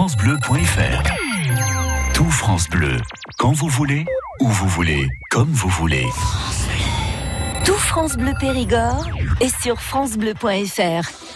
[0.00, 1.02] francebleu.fr.
[2.14, 2.96] Tout France Bleu,
[3.36, 4.06] quand vous voulez,
[4.40, 6.06] où vous voulez, comme vous voulez.
[7.66, 9.06] Tout France Bleu Périgord
[9.42, 11.29] est sur francebleu.fr.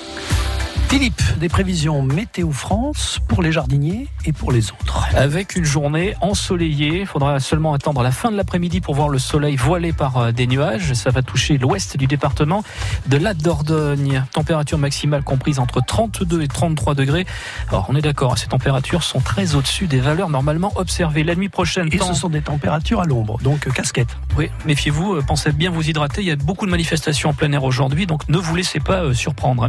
[0.89, 5.09] Philippe, des prévisions météo France pour les jardiniers et pour les autres.
[5.14, 9.19] Avec une journée ensoleillée, il faudra seulement attendre la fin de l'après-midi pour voir le
[9.19, 10.93] soleil voilé par euh, des nuages.
[10.95, 12.62] Ça va toucher l'ouest du département
[13.07, 14.25] de la Dordogne.
[14.33, 17.27] Température maximale comprise entre 32 et 33 degrés.
[17.69, 21.24] Alors on est d'accord, ces températures sont très au-dessus des valeurs normalement observées.
[21.24, 24.16] La nuit prochaine, Et ce sont des températures à l'ombre, donc euh, casquette.
[24.37, 26.21] Oui, méfiez-vous, euh, pensez bien vous hydrater.
[26.21, 29.12] Il y a beaucoup de manifestations en plein air aujourd'hui, donc ne vous laissez pas
[29.15, 29.69] surprendre.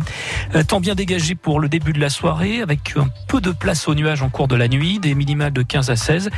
[0.67, 3.93] Temps bien dégagé pour le début de la soirée avec un peu de place aux
[3.93, 6.31] nuages en cours de la nuit, des minimales de 15 à 16.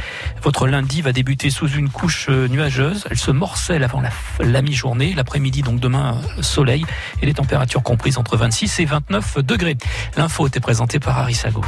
[0.44, 3.06] Votre lundi va débuter sous une couche euh, nuageuse.
[3.10, 4.02] Elle se morcelle avant
[4.42, 5.14] la, mi-journée.
[5.16, 6.86] L'après-midi, donc demain, euh, soleil
[7.22, 9.78] et les températures comprises entre 26 et 29 degrés.
[10.18, 11.64] L'info était présentée par Arissago.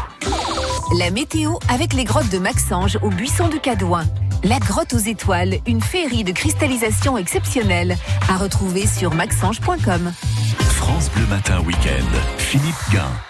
[0.98, 4.04] La météo avec les grottes de Maxange au buisson de Cadouin.
[4.44, 7.96] La grotte aux étoiles, une féerie de cristallisation exceptionnelle
[8.30, 10.12] à retrouver sur maxange.com.
[10.80, 12.06] France Bleu Matin Week-end.
[12.38, 13.29] Philippe Gain.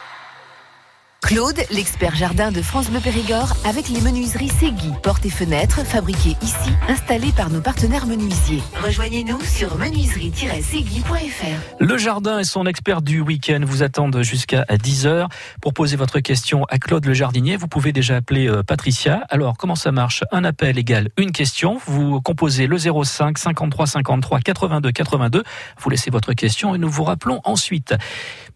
[1.21, 6.35] Claude, l'expert jardin de France Bleu Périgord, avec les menuiseries Segui, portes et fenêtres fabriquées
[6.41, 8.63] ici, installées par nos partenaires menuisiers.
[8.83, 11.75] Rejoignez-nous sur menuiserie-segui.fr.
[11.79, 15.27] Le jardin et son expert du week-end vous attendent jusqu'à 10h.
[15.61, 19.25] Pour poser votre question à Claude le jardinier, vous pouvez déjà appeler euh, Patricia.
[19.29, 20.23] Alors, comment ça marche?
[20.31, 21.79] Un appel égale une question.
[21.85, 25.43] Vous composez le 05 53 53 82 82.
[25.79, 27.93] Vous laissez votre question et nous vous rappelons ensuite.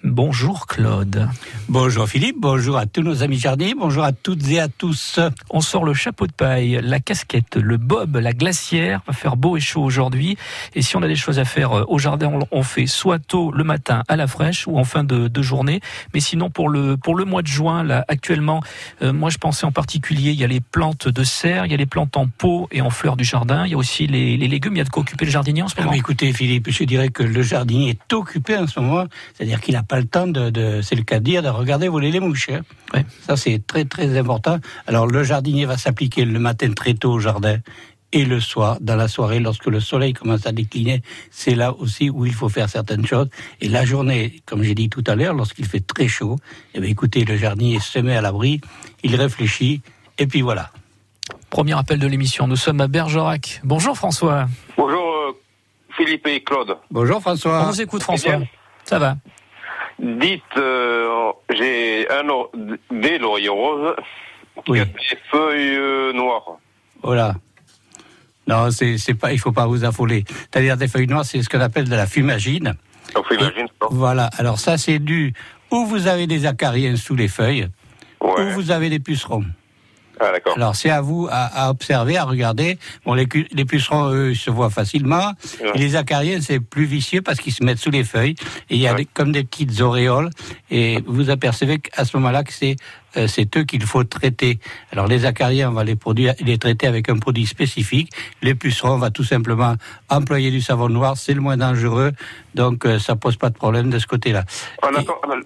[0.03, 1.29] Bonjour Claude.
[1.69, 5.19] Bonjour Philippe, bonjour à tous nos amis jardiniers, bonjour à toutes et à tous.
[5.49, 9.01] On sort le chapeau de paille, la casquette, le bob, la glacière.
[9.07, 10.37] Va faire beau et chaud aujourd'hui.
[10.75, 13.51] Et si on a des choses à faire euh, au jardin, on fait soit tôt
[13.51, 15.79] le matin à la fraîche ou en fin de, journée.
[16.13, 18.61] Mais sinon pour le pour le mois de juin, là actuellement,
[19.01, 21.75] euh, moi je pensais en particulier, il y a les plantes de serre, il y
[21.75, 23.65] a les plantes en pot et en fleurs du jardin.
[23.65, 24.75] Il y a aussi les, légumes.
[24.75, 25.93] Il y a de quoi occuper le jardinier en ce moment.
[25.93, 29.83] écoutez Philippe, je dirais que le jardinier est occupé en ce moment, c'est-à-dire qu'il a
[29.91, 32.42] le temps de, c'est le cas de dire, de regarder voler les mouches.
[32.49, 33.03] Hein.
[33.25, 34.59] Ça, c'est très, très important.
[34.87, 37.59] Alors, le jardinier va s'appliquer le matin très tôt au jardin
[38.13, 42.11] et le soir, dans la soirée, lorsque le soleil commence à décliner, c'est là aussi
[42.11, 43.27] où il faut faire certaines choses.
[43.59, 46.37] Et la journée, comme j'ai dit tout à l'heure, lorsqu'il fait très chaud,
[46.75, 48.61] eh bien, écoutez, le jardinier se met à l'abri,
[49.01, 49.81] il réfléchit,
[50.19, 50.69] et puis voilà.
[51.49, 53.61] Premier appel de l'émission, nous sommes à Bergerac.
[53.63, 54.47] Bonjour François.
[54.77, 55.31] Bonjour euh,
[55.97, 56.77] Philippe et Claude.
[56.91, 57.63] Bonjour François.
[57.63, 58.39] On vous écoute François.
[58.83, 59.17] Ça va
[59.99, 62.23] Dites, euh, j'ai un
[62.91, 63.95] des lauriers roses
[64.65, 64.91] qui a des
[65.31, 66.57] feuilles euh, noires.
[67.01, 67.35] Voilà.
[68.47, 70.25] Non, c'est, c'est pas, il faut pas vous affoler.
[70.27, 72.75] C'est-à-dire des feuilles noires, c'est ce qu'on appelle de la fumagine.
[73.15, 74.29] La fumagine, Voilà.
[74.37, 75.33] Alors ça, c'est dû
[75.71, 77.67] où vous avez des acariens sous les feuilles,
[78.21, 79.45] ou vous avez des pucerons.
[80.19, 82.77] Ah, Alors c'est à vous à, observer, à regarder.
[83.05, 85.31] Bon, les, les pucerons, eux, se voient facilement.
[85.73, 88.35] Et les acariens, c'est plus vicieux parce qu'ils se mettent sous les feuilles.
[88.69, 90.29] Et il y a comme des petites auréoles.
[90.69, 92.75] Et vous apercevez qu'à ce moment-là que c'est
[93.27, 94.59] c'est eux qu'il faut traiter.
[94.91, 98.11] Alors les acariens, on va les, produire, les traiter avec un produit spécifique.
[98.41, 99.75] Les pucerons, on va tout simplement
[100.09, 102.11] employer du savon noir, c'est le moins dangereux,
[102.55, 104.43] donc euh, ça pose pas de problème de ce côté-là.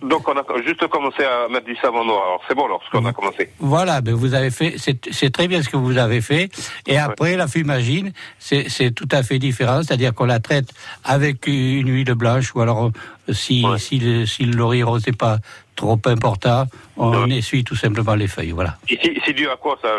[0.01, 2.23] donc on a juste commencé à mettre du savon noir.
[2.25, 3.49] Alors c'est bon alors ce qu'on a commencé.
[3.59, 6.49] Voilà, ben vous avez fait, c'est très bien ce que vous avez fait.
[6.85, 10.73] Et après la fumagine, c'est tout à fait différent, c'est-à-dire qu'on la traite
[11.03, 12.91] avec une huile blanche ou alors
[13.31, 15.37] si, si, le, si le laurier rose n'est pas
[15.77, 16.65] trop important,
[16.97, 18.51] on essuie tout simplement les feuilles.
[18.51, 18.77] Voilà.
[19.25, 19.89] C'est dû à quoi ça,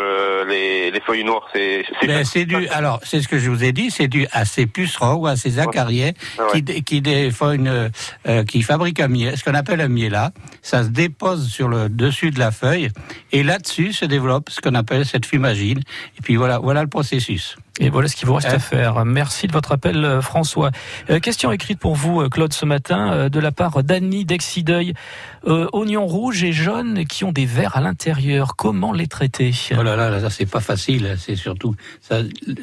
[0.47, 2.67] les, les, feuilles noires C'est ben, dû.
[2.67, 5.35] Alors, c'est ce que je vous ai dit, c'est dû à ces pucerons ou à
[5.35, 7.91] ces acariens ah qui, qui, une,
[8.27, 10.31] euh, qui fabriquent un miel, ce qu'on appelle un miela.
[10.61, 12.89] Ça se dépose sur le dessus de la feuille
[13.31, 15.79] et là-dessus se développe ce qu'on appelle cette fumagine.
[16.17, 17.55] Et puis voilà, voilà le processus.
[17.79, 19.05] Et voilà ce qu'il vous reste à faire.
[19.05, 20.71] Merci de votre appel, euh, François.
[21.09, 24.93] Euh, question écrite pour vous, euh, Claude, ce matin, de la part d'Annie d'Exideuil.
[25.45, 28.55] oignons rouges et jaunes qui ont des vers à l'intérieur.
[28.57, 29.53] Comment les traiter?
[29.77, 31.15] Oh là là, ça c'est pas facile.
[31.17, 31.75] C'est surtout,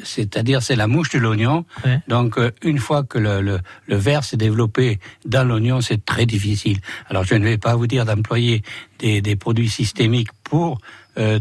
[0.03, 1.65] c'est-à-dire c'est la mouche de l'oignon.
[2.07, 6.77] Donc une fois que le, le, le ver s'est développé dans l'oignon, c'est très difficile.
[7.09, 8.61] Alors je ne vais pas vous dire d'employer
[8.99, 10.79] des, des produits systémiques pour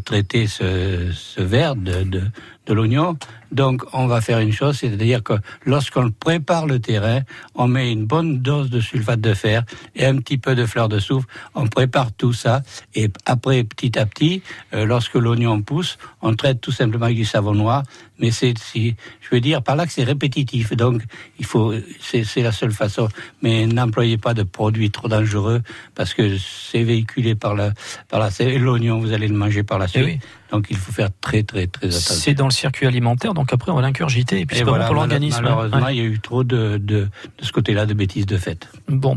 [0.05, 2.23] traiter ce, ce ver de, de,
[2.67, 3.17] de l'oignon.
[3.53, 5.35] Donc, on va faire une chose, c'est-à-dire que
[5.65, 7.21] lorsqu'on prépare le terrain,
[7.55, 9.63] on met une bonne dose de sulfate de fer
[9.95, 11.27] et un petit peu de fleur de soufre.
[11.55, 12.63] On prépare tout ça
[12.95, 14.43] et après, petit à petit,
[14.75, 17.85] euh, lorsque l'oignon pousse, on traite tout simplement avec du savon noir.
[18.19, 20.73] Mais c'est, si, je veux dire par là que c'est répétitif.
[20.75, 21.03] Donc,
[21.39, 23.09] il faut, c'est la seule façon.
[23.43, 25.63] Mais n'employez pas de produits trop dangereux
[25.95, 27.73] parce que c'est véhiculé par la,
[28.09, 30.23] par la, l'oignon, vous allez le manger par la eh suite.
[30.51, 32.15] Donc il faut faire très très très attention.
[32.15, 34.95] C'est dans le circuit alimentaire, donc après on va l'incurgiter et puis c'est bon pour
[34.95, 35.43] l'organisme.
[35.43, 37.09] Malheureusement, il y a eu trop de, de,
[37.39, 38.69] de ce côté-là de bêtises de fait.
[38.89, 39.17] Bon,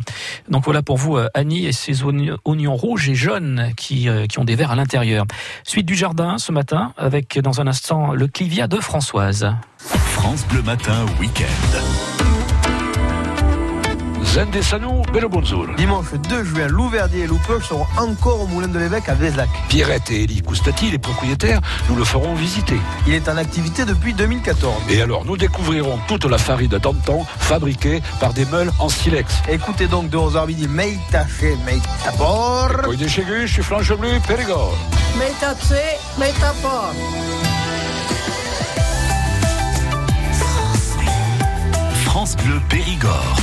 [0.50, 4.40] donc voilà pour vous euh, Annie et ces oignons, rouges et jaunes qui, euh, qui
[4.40, 5.26] ont des verres à l'intérieur.
[5.64, 9.54] Suite du jardin ce matin avec dans un instant le clivia de Françoise.
[9.78, 12.29] France Bleu Matin Week-end.
[14.34, 15.66] Zendesano, Belobonzour.
[15.76, 19.50] Dimanche 2 juin, Louverdier et Loupeux seront encore au Moulin de l'Évêque à Vézlac.
[19.70, 21.60] Pierrette et Elie Coustati, les propriétaires,
[21.90, 22.78] nous le ferons visiter.
[23.08, 24.84] Il est en activité depuis 2014.
[24.90, 29.42] Et alors, nous découvrirons toute la farine d'antan fabriquée par des meules en silex.
[29.50, 32.84] Écoutez donc de 11h midi, Meitaché, Meitapor.
[32.84, 34.78] Coy des Chégus, je suis Flanche Bleu, Périgord.
[35.18, 36.94] Meitaché, Meitapor.
[42.06, 43.39] France Bleu Périgord.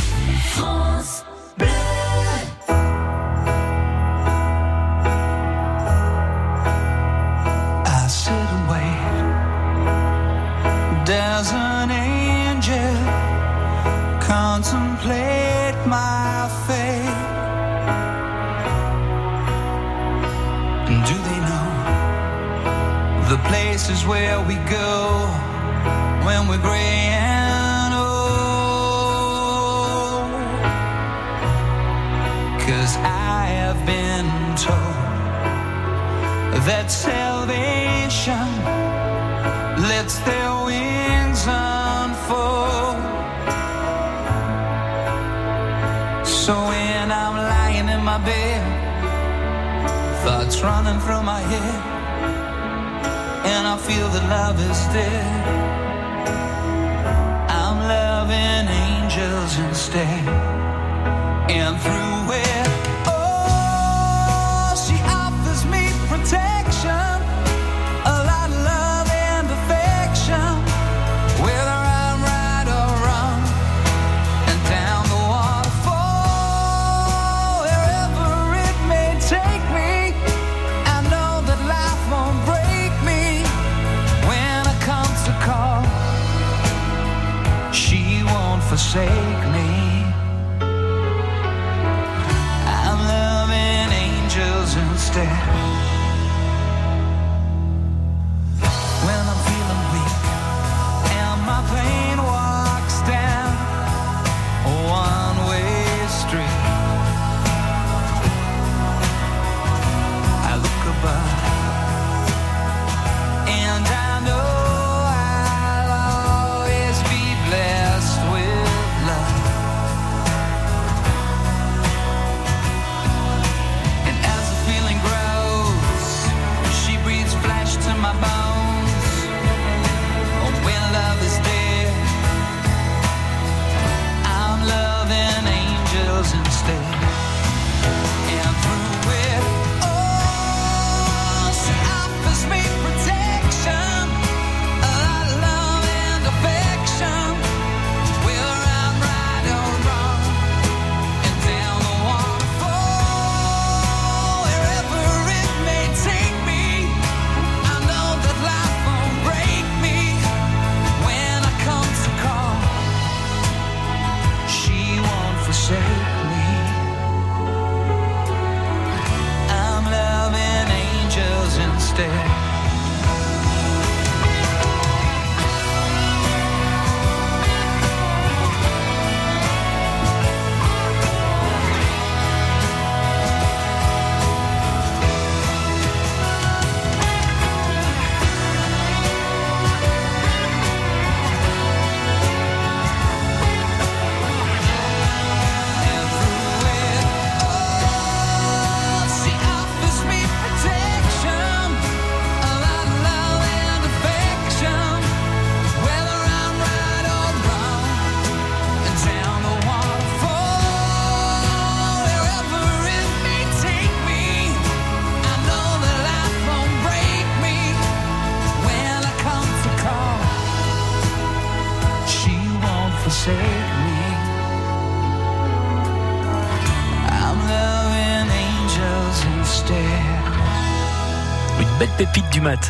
[95.18, 95.55] Instead.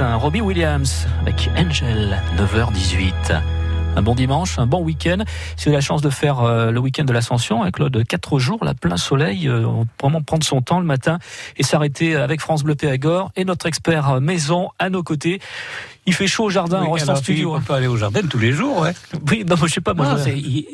[0.00, 3.40] Robbie Williams avec Angel, 9h18.
[3.96, 5.24] un bon dimanche, un bon week-end.
[5.56, 8.38] Si vous avez la chance de faire euh, le week-end de l'Ascension, avec Claude, quatre
[8.38, 9.66] jours, la plein soleil, euh,
[10.00, 11.18] vraiment prendre son temps le matin
[11.56, 15.40] et s'arrêter avec France Bleu Périgord et notre expert maison à nos côtés.
[16.06, 17.54] Il fait chaud au jardin, on reste en studio.
[17.56, 18.92] On peut aller au jardin tous les jours, ouais.
[19.28, 19.92] Oui, non, je sais pas.
[19.92, 20.16] Moi,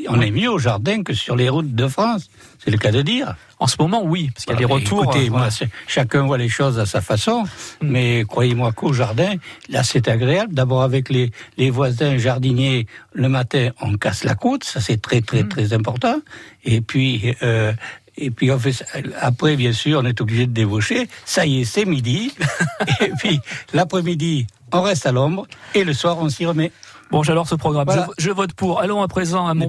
[0.08, 2.28] on est mieux au jardin que sur les routes de France.
[2.64, 3.34] C'est le cas de dire.
[3.58, 5.04] En ce moment, oui, parce qu'il y a des retours.
[5.04, 5.48] Écoutez, moi,
[5.86, 7.46] chacun voit les choses à sa façon, mm.
[7.82, 9.34] mais croyez-moi qu'au jardin,
[9.68, 10.54] là, c'est agréable.
[10.54, 15.22] D'abord, avec les, les voisins jardiniers, le matin, on casse la côte, ça c'est très,
[15.22, 15.48] très, mm.
[15.48, 16.16] très important.
[16.64, 17.72] Et puis, euh,
[18.16, 18.84] et puis on fait,
[19.20, 21.08] après, bien sûr, on est obligé de débaucher.
[21.24, 22.34] Ça y est, c'est midi.
[23.00, 23.40] et puis
[23.72, 25.46] l'après-midi, on reste à l'ombre.
[25.74, 26.72] Et le soir, on s'y remet.
[27.10, 27.86] Bon, j'adore ce programme.
[28.18, 28.80] Je, vote pour.
[28.80, 29.68] Allons à présent à mon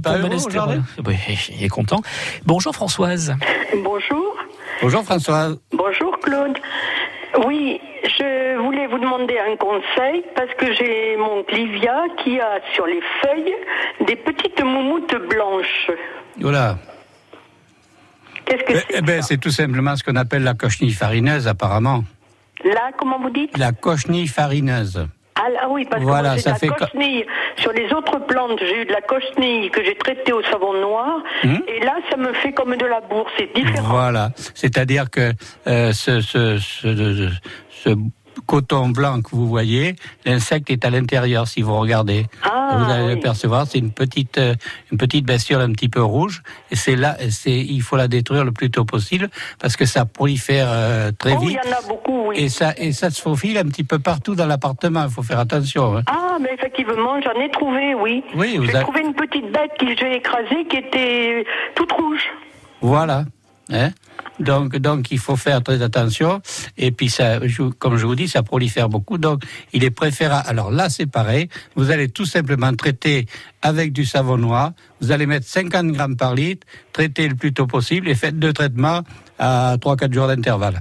[1.05, 1.15] Oui,
[1.50, 2.01] il est content.
[2.45, 3.35] Bonjour Françoise.
[3.83, 4.38] Bonjour.
[4.81, 5.59] Bonjour Françoise.
[5.73, 6.57] Bonjour Claude.
[7.45, 12.85] Oui, je voulais vous demander un conseil parce que j'ai mon Clivia qui a sur
[12.85, 13.55] les feuilles
[14.07, 15.91] des petites moumoutes blanches.
[16.39, 16.77] Voilà.
[18.45, 22.03] Qu'est-ce que c'est Eh ben, c'est tout simplement ce qu'on appelle la cochenille farineuse, apparemment.
[22.63, 25.07] La, comment vous dites La cochenille farineuse.
[25.35, 27.25] Ah, oui, parce que moi, ça fait la cochenille.
[27.57, 31.21] Sur les autres plantes, j'ai eu de la cochenille que j'ai traitée au savon noir.
[31.43, 33.31] Hmm et là, ça me fait comme de la bourse.
[33.38, 33.89] C'est différent.
[33.89, 34.29] Voilà.
[34.53, 35.31] C'est-à-dire que
[35.67, 37.29] euh, ce, ce, ce,
[37.69, 37.89] ce
[38.45, 39.95] coton blanc que vous voyez,
[40.25, 42.25] l'insecte est à l'intérieur si vous regardez.
[42.43, 44.55] Ah, vous allez l'apercevoir, c'est une petite, euh,
[44.91, 46.43] une petite bestiole un petit peu rouge.
[46.71, 50.05] Et c'est là, c'est, il faut la détruire le plus tôt possible parce que ça
[50.05, 51.59] prolifère euh, très oh, vite.
[51.63, 52.35] Il y en a beaucoup, oui.
[52.38, 55.03] Et ça, et ça se faufile un petit peu partout dans l'appartement.
[55.03, 55.97] Il faut faire attention.
[55.97, 56.03] Hein.
[56.07, 58.23] Ah, mais effectivement, j'en ai trouvé, oui.
[58.35, 61.45] Oui, vous J'ai trouvé une petite bête que j'ai écrasée qui était
[61.75, 62.23] toute rouge.
[62.81, 63.25] Voilà.
[63.71, 63.89] Hein
[64.39, 66.41] donc, donc, il faut faire très attention.
[66.77, 67.39] Et puis, ça,
[67.79, 69.17] comme je vous dis, ça prolifère beaucoup.
[69.17, 70.43] Donc, il est préférable.
[70.47, 71.49] Alors là, c'est pareil.
[71.75, 73.25] Vous allez tout simplement traiter
[73.61, 74.71] avec du savon noir.
[75.01, 78.53] Vous allez mettre 50 grammes par litre, traiter le plus tôt possible et faites deux
[78.53, 79.01] traitements
[79.39, 80.79] à 3-4 jours d'intervalle.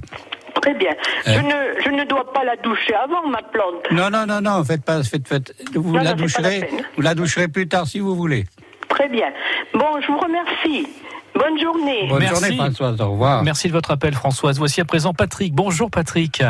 [0.61, 0.91] Très bien.
[1.25, 1.33] Hein?
[1.35, 3.91] Je, ne, je ne dois pas la doucher avant ma plante.
[3.91, 4.63] Non, non, non, non.
[4.63, 5.53] Faites pas, faites, faites.
[5.75, 6.69] Vous la doucherez.
[6.95, 8.45] vous la doucherez plus tard si vous voulez.
[8.87, 9.27] Très bien.
[9.73, 10.87] Bon, je vous remercie.
[11.35, 12.07] Bonne journée.
[12.07, 13.43] Bonne journée Françoise, au revoir.
[13.43, 14.57] Merci de votre appel Françoise.
[14.57, 15.53] Voici à présent Patrick.
[15.53, 16.43] Bonjour Patrick.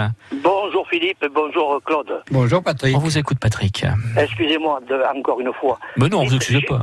[0.43, 2.21] Bonjour Philippe, bonjour Claude.
[2.31, 2.95] Bonjour Patrick.
[2.95, 3.85] On vous écoute Patrick.
[4.17, 4.81] Excusez-moi
[5.15, 5.79] encore une fois.
[5.97, 6.81] Mais non, vous excusez pas.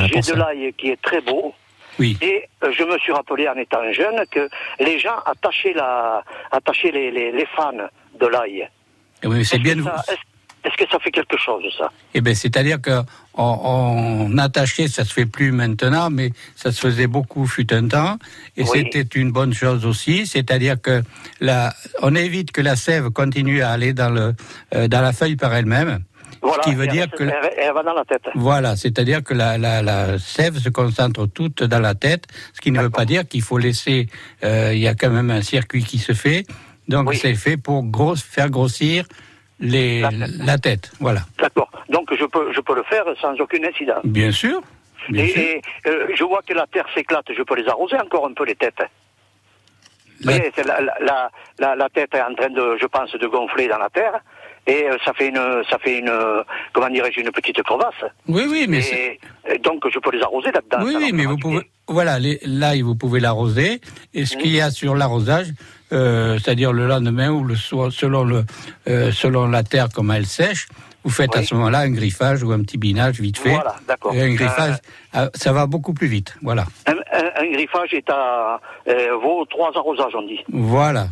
[0.00, 1.54] J'ai de l'ail qui est très beau.
[1.98, 2.18] Oui.
[2.20, 4.50] Et euh, je me suis rappelé en étant jeune que
[4.80, 8.68] les gens attachaient, la, attachaient les, les, les fans de l'ail.
[9.24, 9.78] Oui, c'est bien.
[9.78, 10.16] Est-ce
[10.74, 11.90] que ça fait quelque chose, ça?
[12.14, 13.04] Eh bien, c'est-à-dire qu'on
[13.36, 18.18] on attachait, ça se fait plus maintenant, mais ça se faisait beaucoup fut un temps,
[18.56, 20.26] et c'était une bonne chose aussi.
[20.26, 21.02] C'est-à-dire que
[21.40, 24.34] la, on évite que la sève continue à aller dans le
[24.74, 26.00] euh, dans la feuille par elle-même.
[26.42, 28.22] Voilà, ce qui veut dire que elle, va dans la tête.
[28.34, 32.70] Voilà, c'est-à-dire que la, la, la, sève se concentre toute dans la tête, ce qui
[32.70, 34.08] ne veut pas dire qu'il faut laisser.
[34.44, 36.46] Euh, il y a quand même un circuit qui se fait,
[36.88, 39.06] donc c'est fait pour gros, faire grossir
[39.60, 40.92] les, la, tête.
[41.00, 41.20] Voilà.
[41.38, 41.70] D'accord.
[41.88, 44.00] Donc je peux, je peux le faire sans aucun incident.
[44.04, 44.60] Bien sûr.
[45.14, 48.44] et, euh, je vois que la terre s'éclate, je peux les arroser encore un peu
[48.44, 48.78] les têtes.
[48.78, 50.32] La...
[50.32, 53.78] Vous voyez, la, la, la, tête est en train de, je pense, de gonfler dans
[53.78, 54.20] la terre.
[54.66, 56.12] Et euh, ça fait une, ça fait une,
[56.72, 58.04] comment dirais-je, une petite crevasse.
[58.26, 58.80] Oui, oui, mais
[59.48, 60.78] et, donc je peux les arroser là-dedans.
[60.82, 63.80] Oui, oui, mais vous pouvez, voilà, là vous pouvez l'arroser.
[64.12, 65.48] Et ce qu'il y a sur l'arrosage,
[65.92, 68.44] euh, c'est-à-dire le lendemain ou le soir, selon, le,
[68.88, 70.68] euh, selon la terre, comme elle sèche,
[71.04, 73.50] vous faites à ce moment-là un griffage ou un petit binage vite fait.
[73.50, 74.12] Voilà, d'accord.
[74.12, 74.78] Et un griffage,
[75.14, 76.36] euh, ça va beaucoup plus vite.
[76.42, 76.64] Voilà.
[76.86, 76.96] Un,
[77.40, 78.60] un, griffage est à
[79.22, 80.40] vos trois arrosages, on dit.
[80.48, 81.06] Voilà.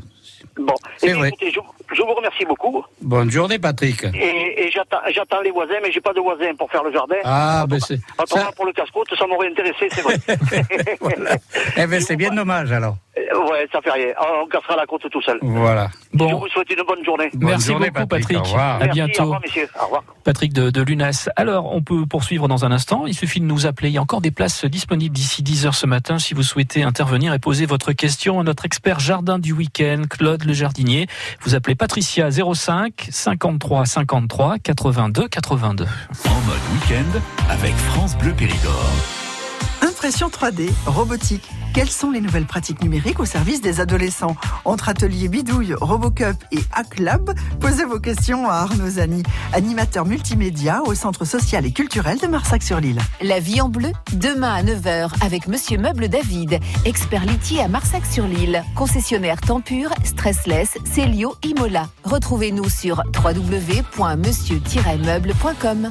[0.57, 1.29] Bon, c'est vrai.
[1.29, 1.61] Écoutez, je,
[1.93, 2.85] je, vous remercie beaucoup.
[3.01, 4.05] Bonne journée, Patrick.
[4.15, 7.17] Et, et j'attends les voisins, mais j'ai pas de voisins pour faire le jardin.
[7.25, 7.99] Ah, ben c'est.
[8.19, 10.17] Attends, pour le casse-côte, ça m'aurait intéressé, c'est vrai.
[11.01, 11.37] voilà.
[11.77, 12.97] Eh ben, c'est bien dommage, alors.
[13.17, 14.09] Euh, ouais, ça fait rien.
[14.43, 15.39] On cassera la côte tout seul.
[15.43, 15.89] Voilà.
[16.13, 16.29] Bon.
[16.29, 17.31] Je vous souhaite une bonne journée.
[17.35, 18.39] Merci beaucoup, Patrick.
[18.57, 19.21] À bientôt.
[19.21, 19.69] Au revoir, messieurs.
[19.81, 20.05] Au revoir.
[20.25, 21.29] Patrick de, de, Lunas.
[21.37, 23.07] Alors, on peut poursuivre dans un instant.
[23.07, 23.91] Il suffit de nous appeler.
[23.91, 26.83] Il y a encore des places disponibles d'ici 10 heures ce matin si vous souhaitez
[26.83, 31.07] intervenir et poser votre question à notre expert jardin du week-end, Claude le jardinier.
[31.43, 35.85] Vous appelez Patricia 05 53 53 82 82.
[36.25, 39.14] En mode week-end avec France Bleu Périgord.
[39.83, 41.43] Impression 3D, robotique.
[41.75, 44.37] Quelles sont les nouvelles pratiques numériques au service des adolescents?
[44.65, 50.95] Entre ateliers Bidouille, Robocup et HackLab, posez vos questions à Arnaud Zani, animateur multimédia au
[50.95, 53.01] Centre social et culturel de Marsac-sur-Lille.
[53.23, 58.63] La vie en bleu, demain à 9h avec Monsieur Meuble David, expert litier à Marsac-sur-Lille,
[58.77, 61.89] concessionnaire Tempur, Stressless, Célio, Imola.
[62.05, 65.91] Retrouvez-nous sur www.monsieur-meuble.com.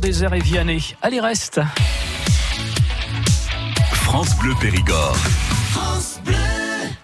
[0.00, 0.94] Des Airs et Vianney.
[1.00, 1.60] Allez, reste.
[3.92, 5.16] France Bleu Périgord.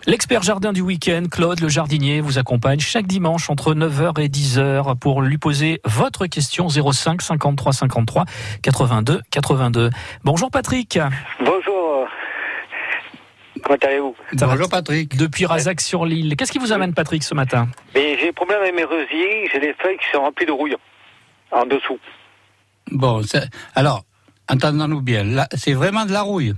[0.06, 4.98] L'expert jardin du week-end, Claude le jardinier, vous accompagne chaque dimanche entre 9h et 10h
[4.98, 8.24] pour lui poser votre question 05 53 53
[8.62, 9.90] 82 82.
[10.24, 10.98] Bonjour Patrick.
[11.40, 12.08] Bonjour.
[13.62, 14.16] Comment allez-vous?
[14.34, 15.16] Bonjour Patrick.
[15.16, 16.36] Depuis Razac sur l'île.
[16.36, 17.68] Qu'est-ce qui vous amène Patrick ce matin?
[17.94, 20.76] Mais j'ai un problème avec mes rosiers, j'ai des feuilles qui sont remplies de rouille
[21.52, 21.98] en dessous.
[22.92, 23.22] Bon,
[23.74, 24.04] alors,
[24.48, 25.24] entendons-nous bien,
[25.54, 26.54] c'est vraiment de la rouille.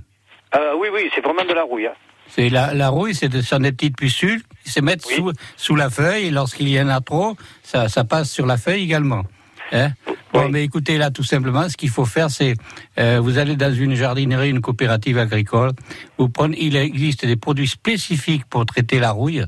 [0.55, 1.87] Euh, oui, oui, c'est vraiment de la rouille.
[1.87, 1.93] hein.
[2.27, 5.31] C'est la, la rouille, c'est de, ce sont des petites pustules qui se mettent sous,
[5.57, 8.83] sous la feuille et lorsqu'il y en a trop, ça, ça passe sur la feuille
[8.83, 9.23] également.
[9.71, 9.91] Hein
[10.33, 12.55] bon, mais écoutez, là, tout simplement, ce qu'il faut faire, c'est,
[12.99, 15.71] euh, vous allez dans une jardinerie, une coopérative agricole,
[16.17, 19.43] vous prenez, il existe des produits spécifiques pour traiter la rouille,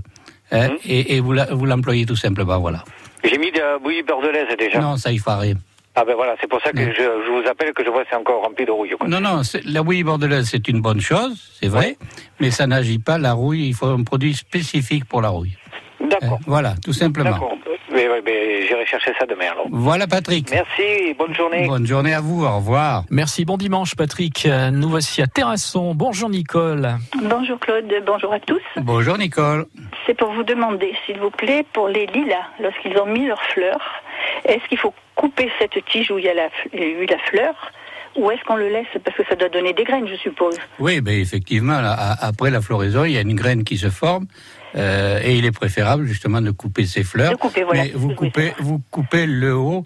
[0.52, 2.84] hein, et, et vous l'employez tout simplement, voilà.
[3.24, 4.80] J'ai mis de la bouillie bordelaise déjà.
[4.80, 5.56] Non, ça y fera rien.
[6.00, 8.10] Ah ben voilà, c'est pour ça que je, je vous appelle que je vois que
[8.12, 8.92] c'est encore rempli de rouille.
[9.00, 9.08] quoi.
[9.08, 11.98] Non, non, c'est- la bouillie bordelaise, c'est une bonne chose, c'est vrai,
[12.40, 15.58] mais ça n'agit pas la rouille, il faut un produit spécifique pour la rouille.
[16.00, 16.34] D'accord.
[16.34, 17.32] Hein, voilà, tout simplement.
[17.32, 17.58] D'accord.
[17.92, 19.66] Mais, mais j'irai chercher ça demain alors.
[19.72, 20.52] Voilà Patrick.
[20.52, 21.66] Merci, bonne journée.
[21.66, 23.04] Bonne journée à vous, au revoir.
[23.10, 24.46] Merci, bon dimanche Patrick.
[24.46, 25.96] Euh, Nous voici à Terrasson.
[25.96, 26.90] Bonjour Nicole.
[27.24, 28.62] Bonjour Claude, bonjour à tous.
[28.76, 29.66] Bonjour Nicole.
[30.06, 33.82] C'est pour vous demander, s'il vous plaît, pour les lilas, lorsqu'ils ont mis leurs fleurs,
[34.46, 37.54] est-ce qu'il faut couper cette tige où il y a la, eu la fleur
[38.16, 40.56] ou est-ce qu'on le laisse parce que ça doit donner des graines, je suppose?
[40.80, 44.26] Oui, ben effectivement, là, après la floraison, il y a une graine qui se forme.
[44.76, 47.32] euh, et il est préférable justement de couper ses fleurs.
[47.32, 47.84] De couper, voilà.
[47.84, 49.84] Mais vous coupez, vous coupez le haut,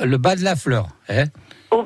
[0.00, 1.24] euh, le bas de la fleur, hein?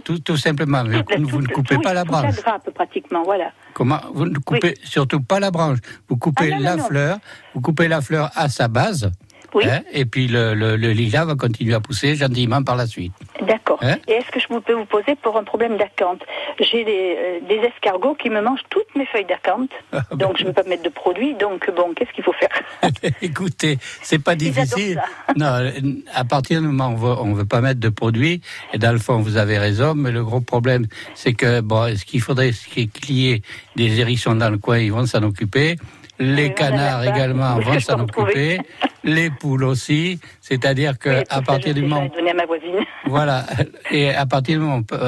[0.05, 0.83] Tout, tout simplement.
[0.85, 2.37] Vous, ne coupez pas la branche.
[2.43, 3.53] grappe, pratiquement, voilà.
[3.73, 4.01] Comment?
[4.13, 5.79] Vous ne coupez surtout pas la branche.
[6.09, 6.85] Vous coupez Ah, non, la non.
[6.85, 7.19] fleur.
[7.55, 9.11] Vous coupez la fleur à sa base.
[9.55, 9.65] Oui.
[9.69, 13.13] hein, et puis le, le, le lilas va continuer à pousser gentiment par la suite.
[13.47, 13.79] D'accord.
[13.83, 16.23] Hein Et est-ce que je peux vous poser pour un problème d'acanthe
[16.61, 20.45] J'ai des, euh, des escargots qui me mangent toutes mes feuilles d'acanthe, Ah, donc je
[20.45, 21.35] ne peux pas mettre de produit.
[21.35, 22.49] Donc bon, qu'est-ce qu'il faut faire?
[23.23, 25.01] Écoutez, c'est pas Ils difficile.
[25.37, 25.71] Non,
[26.15, 28.41] à partir du moment où on on veut pas mettre de produits,
[28.73, 32.05] et dans le fond, vous avez raison, mais le gros problème, c'est que, bon, ce
[32.05, 33.43] qu'il faudrait, c'est qu'il y ait
[33.77, 35.77] des hérissons dans le coin, ils vont s'en occuper.
[36.19, 38.59] Les canards également vont s'en occuper.
[39.09, 40.19] Les poules aussi.
[40.41, 42.85] C'est-à-dire que, Oui, à partir du moment à ma voisine.
[43.07, 43.45] voilà.
[43.91, 44.99] Et à partir du moment on, peut-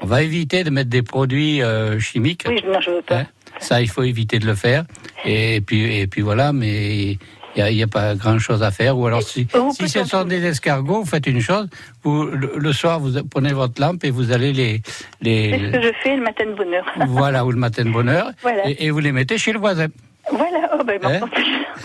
[0.00, 2.44] on, va éviter de mettre des produits euh, chimiques.
[2.48, 3.20] Oui, non, je veux pas.
[3.20, 3.26] Hein,
[3.58, 4.84] ça, il faut éviter de le faire.
[5.24, 7.18] Et puis, et puis voilà, mais
[7.56, 8.96] il n'y a, pas grand-chose à faire.
[8.96, 11.68] Ou alors, si, si ce sont des escargots, vous faites une chose.
[12.02, 14.82] Vous, le, le soir, vous prenez votre lampe et vous allez les...
[14.84, 16.86] C'est ce les que je fais le matin de bonne heure.
[17.08, 17.90] voilà, ou le matin de.
[18.42, 18.68] Voilà.
[18.68, 19.88] Et, et vous les mettez chez le voisin.
[20.30, 21.10] Voilà, oh ben, non,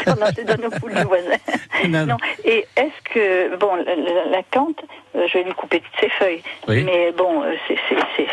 [0.05, 1.38] je donne aux poules du voisin.
[1.89, 4.81] Non, Non, et est-ce que, bon, la, la- la cante,
[5.15, 6.41] euh, je vais lui couper toutes ses feuilles.
[6.67, 6.84] Oui.
[6.84, 7.53] Mais bon, euh,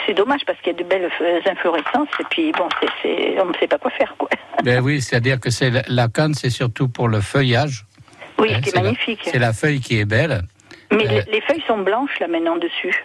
[0.07, 1.11] c'est- dommage parce qu'il y a de belles
[1.47, 2.69] inflorescences et puis bon,
[3.05, 4.29] on ne sait pas quoi faire, quoi.
[4.65, 7.85] Ben oui, c'est-à-dire que c'est la, canne, c'est surtout pour le feuillage.
[8.39, 9.21] Oui, Hein, qui est magnifique.
[9.25, 10.43] C'est la feuille qui est belle.
[10.93, 13.05] Mais Euh, les, les feuilles sont blanches là maintenant dessus.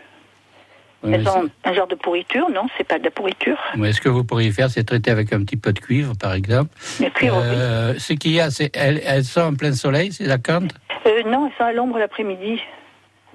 [1.04, 3.58] Elles mais ont un genre de pourriture, non C'est pas de la pourriture.
[3.76, 6.34] Mais ce que vous pourriez faire, c'est traiter avec un petit peu de cuivre, par
[6.34, 6.70] exemple.
[7.00, 10.26] Le cuivre, Euh, Ce qu'il y a, c'est elles, elles sont en plein soleil, c'est
[10.26, 10.72] la cante?
[11.06, 12.60] Euh, non, elles sont à l'ombre l'après-midi.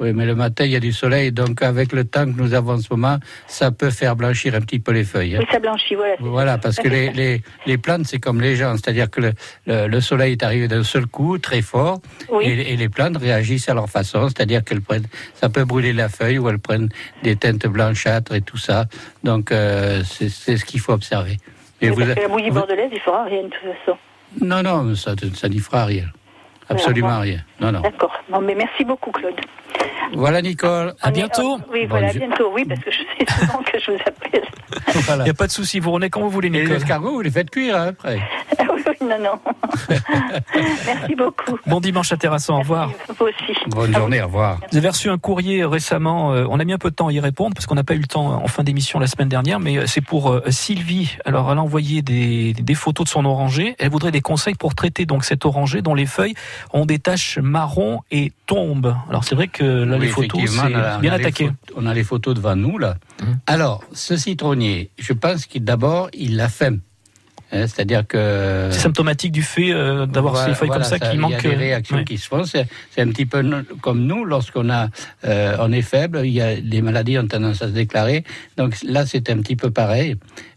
[0.03, 2.55] Oui, mais le matin, il y a du soleil, donc avec le temps que nous
[2.55, 5.37] avons en ce moment, ça peut faire blanchir un petit peu les feuilles.
[5.37, 5.41] hein.
[5.41, 6.17] Oui, ça blanchit, voilà.
[6.19, 6.59] Voilà, ça.
[6.59, 9.33] parce que les, les, les plantes, c'est comme les gens, c'est-à-dire que le,
[9.67, 12.45] le, le soleil est arrivé d'un seul coup, très fort, Oui.
[12.47, 16.09] et, et les plantes réagissent à leur façon, c'est-à-dire qu'elles prennent, ça peut brûler la
[16.09, 16.89] feuille ou elles prennent
[17.23, 18.87] des teintes blanchâtres et tout ça.
[19.23, 21.37] Donc, euh, c'est c'est ce qu'il faut observer.
[21.81, 23.97] Et vous- la bouillie vous- bordelaise, il fera rien de toute façon.
[24.41, 26.07] Non, non, ça, ça n'y fera rien.
[26.69, 27.41] Absolument rien.
[27.63, 27.81] Non, non.
[27.81, 28.13] D'accord.
[28.29, 29.35] Bon, mais merci beaucoup, Claude.
[30.15, 30.95] Voilà, Nicole.
[31.01, 31.59] À On bientôt.
[31.61, 34.43] oh, oui, voilà, à bientôt, oui, parce que je sais souvent que je vous appelle.
[35.19, 36.77] Il n'y a pas de souci, vous revenez quand vous voulez, Et les Nicole.
[36.77, 38.21] escargots, vous les faites cuire hein, après.
[38.59, 39.39] Ah oui, oui, non, non.
[40.87, 41.59] merci beaucoup.
[41.67, 42.91] Bon dimanche à Terrasson, au revoir.
[43.19, 43.59] Vous aussi.
[43.69, 44.59] Bonne journée, au revoir.
[44.71, 47.13] Vous avez reçu un courrier récemment, euh, on a mis un peu de temps à
[47.13, 49.59] y répondre parce qu'on n'a pas eu le temps en fin d'émission la semaine dernière,
[49.59, 51.17] mais euh, c'est pour euh, Sylvie.
[51.25, 54.75] Alors elle a envoyé des, des photos de son oranger, elle voudrait des conseils pour
[54.75, 56.35] traiter donc cet oranger dont les feuilles
[56.73, 58.95] ont des taches marron et tombent.
[59.09, 61.51] Alors c'est vrai que là Oui, les photos c'est bien les attaqué.
[61.77, 62.97] on a les photos devant nous, là.
[63.47, 66.79] Alors, ce citronnier, je pense qu'il d'abord, il a faim.
[67.55, 68.69] Hein, C'est-à-dire que...
[68.73, 71.19] C'est symptomatique du fait euh, d'avoir Voilà, ces feuilles voilà, comme ça, qui Il y
[71.19, 71.35] manquent.
[71.35, 72.05] a des euh, réactions ouais.
[72.05, 72.45] qui se font.
[72.45, 73.45] C'est un petit peu
[73.83, 74.89] comme nous, lorsqu'on a,
[75.27, 78.25] euh, on est faible, il y a des maladies ont tendance à se déclarer.
[78.57, 80.17] Donc là, c'est un petit peu pareil.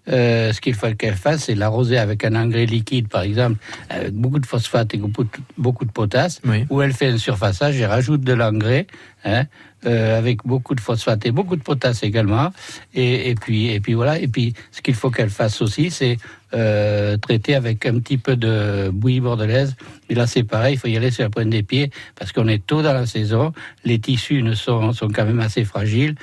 [0.09, 3.57] Euh, ce qu'il faut qu'elle fasse, c'est l'arroser avec un engrais liquide, par exemple,
[3.89, 8.21] avec beaucoup de phosphate et beaucoup de, potasse, ou elle fait un surfaçage et rajoute
[8.21, 8.87] de l'engrais,
[9.23, 9.45] hein,
[9.85, 12.51] euh, avec beaucoup de phosphate et beaucoup de potasse également.
[12.93, 14.19] Et, et puis, et puis voilà.
[14.19, 16.17] Et puis, ce qu'il faut qu'elle fasse aussi, c'est
[16.53, 19.75] euh, traiter avec un petit peu de bouillie bordelaise.
[20.09, 22.47] Et là, c'est pareil, il faut y aller sur la pointe des pieds parce qu'on
[22.47, 23.51] est tôt dans la saison.
[23.83, 26.15] Les tissus ne sont, sont quand même assez fragiles,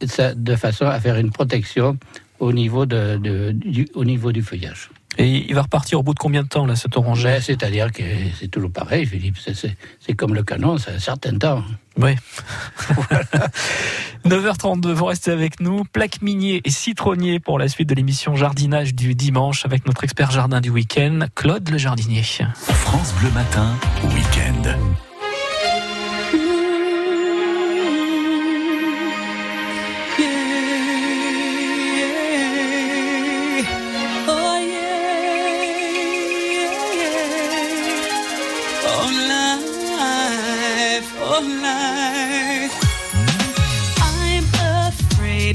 [0.00, 1.96] de façon à faire une protection
[2.40, 4.90] au niveau, de, de- du, au niveau du feuillage.
[5.16, 7.90] Et il va repartir au bout de combien de temps là cet oranger Ben, C'est-à-dire
[7.90, 8.02] que
[8.38, 9.36] c'est toujours pareil, Philippe.
[9.38, 11.64] C'est- C'est c'est comme le canon, c'est un certain temps.
[11.96, 12.14] Oui.
[14.24, 15.84] 9h32, vous restez avec nous.
[15.84, 20.30] Plaque minier et citronnier pour la suite de l'émission Jardinage du dimanche avec notre expert
[20.30, 22.22] jardin du week-end, Claude le jardinier.
[22.22, 23.74] France Bleu Matin,
[24.14, 25.07] week-end.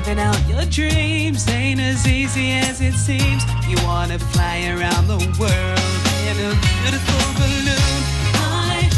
[0.00, 3.42] Living out your dreams ain't as easy as it seems.
[3.68, 5.80] You wanna fly around the world
[6.28, 8.00] in a beautiful balloon.
[8.40, 8.94] Life,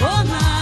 [0.00, 0.53] oh life,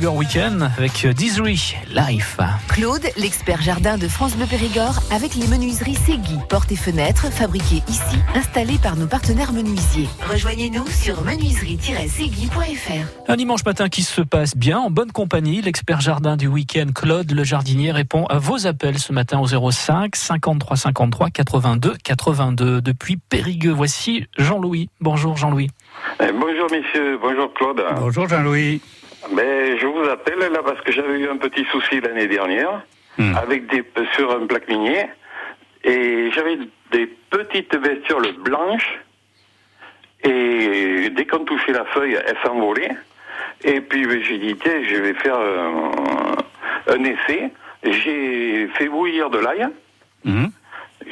[0.00, 1.56] Périgord Week-end avec Disney
[1.90, 2.38] Life.
[2.68, 6.38] Claude, l'expert jardin de France Bleu Périgord, avec les menuiseries Segui.
[6.48, 10.08] Portes et fenêtres fabriquées ici, installées par nos partenaires menuisiers.
[10.26, 13.30] Rejoignez-nous sur menuiserie-segui.fr.
[13.30, 15.60] Un dimanche matin qui se passe bien, en bonne compagnie.
[15.60, 20.16] L'expert jardin du week-end, Claude le jardinier, répond à vos appels ce matin au 05
[20.16, 22.80] 53 53 82 82.
[22.80, 24.88] Depuis Périgueux, voici Jean-Louis.
[25.02, 25.68] Bonjour Jean-Louis.
[26.22, 27.82] Eh, bonjour messieurs, bonjour Claude.
[27.98, 28.80] Bonjour Jean-Louis.
[29.32, 32.82] Mais je vous appelle là parce que j'avais eu un petit souci l'année dernière
[33.18, 33.34] Hmm.
[33.36, 33.82] avec des
[34.14, 35.04] sur un plaque minier
[35.84, 36.58] et j'avais
[36.92, 38.98] des petites bestioles blanches
[40.22, 42.96] et dès qu'on touchait la feuille, elles s'envolaient.
[43.64, 45.90] Et puis ben, j'ai dit tiens, je vais faire un,
[46.86, 47.50] un essai.
[47.82, 49.66] J'ai fait bouillir de l'ail.
[50.24, 50.46] Hmm.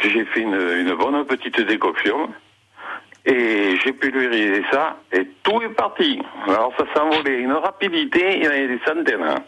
[0.02, 2.30] J'ai fait une, une bonne petite décoction.
[3.30, 6.18] Et j'ai pulvérisé ça, et tout est parti.
[6.46, 9.22] Alors ça s'envolait, une rapidité, il y en avait des centaines.
[9.22, 9.42] hein.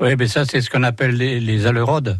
[0.00, 2.16] Oui, mais ça, c'est ce qu'on appelle les, les alerodes.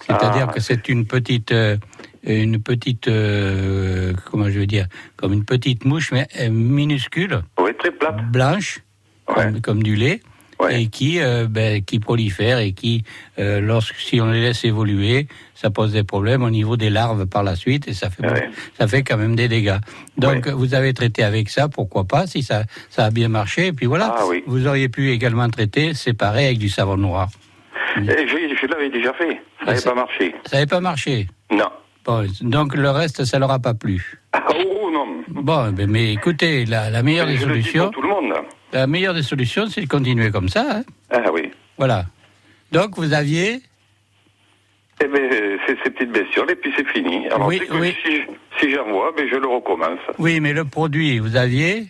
[0.00, 0.52] C'est-à-dire Ah.
[0.52, 1.76] que c'est une petite, euh,
[2.24, 7.40] une petite, euh, comment je veux dire, comme une petite mouche, mais euh, minuscule.
[7.58, 8.30] Oui, très plate.
[8.30, 8.80] Blanche,
[9.26, 10.20] comme, comme du lait.
[10.68, 13.02] Et qui, euh, ben, qui prolifère et qui,
[13.38, 17.26] euh, lorsque si on les laisse évoluer, ça pose des problèmes au niveau des larves
[17.26, 19.78] par la suite et ça fait, ça fait quand même des dégâts.
[20.18, 23.68] Donc vous avez traité avec ça, pourquoi pas, si ça, ça a bien marché.
[23.68, 27.28] Et puis voilà, Ah vous auriez pu également traiter séparé avec du savon noir.
[27.96, 30.34] Et je, je l'avais déjà fait, ça n'avait pas marché.
[30.44, 31.70] Ça n'avait pas marché Non.
[32.04, 34.18] Bon, donc le reste, ça leur a pas plu.
[34.32, 35.22] Ah, oh non.
[35.28, 38.08] Bon, ben, mais écoutez, la, la meilleure Mais des je le dis pour tout le
[38.08, 38.32] monde.
[38.72, 40.64] La meilleure des solutions, c'est de continuer comme ça.
[40.78, 40.82] hein.
[41.10, 41.50] Ah oui.
[41.78, 42.04] Voilà.
[42.72, 43.60] Donc vous aviez
[45.02, 47.26] Eh ben, c'est ces petites bestioles et puis c'est fini.
[47.28, 47.94] Alors Oui, que oui.
[48.04, 48.22] si,
[48.60, 49.98] si j'en vois, ben, je le recommence.
[50.18, 51.86] Oui, mais le produit, vous aviez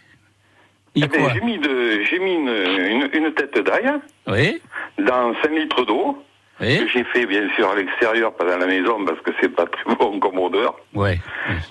[0.96, 3.90] Eh ben, j'ai mis, de, j'ai mis une, une, une tête d'ail
[4.26, 4.60] Oui.
[4.98, 6.22] dans 5 litres d'eau
[6.60, 6.78] Oui.
[6.78, 9.66] que j'ai fait bien sûr à l'extérieur, pas dans la maison, parce que c'est pas
[9.66, 10.76] très bon comme odeur.
[10.94, 11.18] Ouais.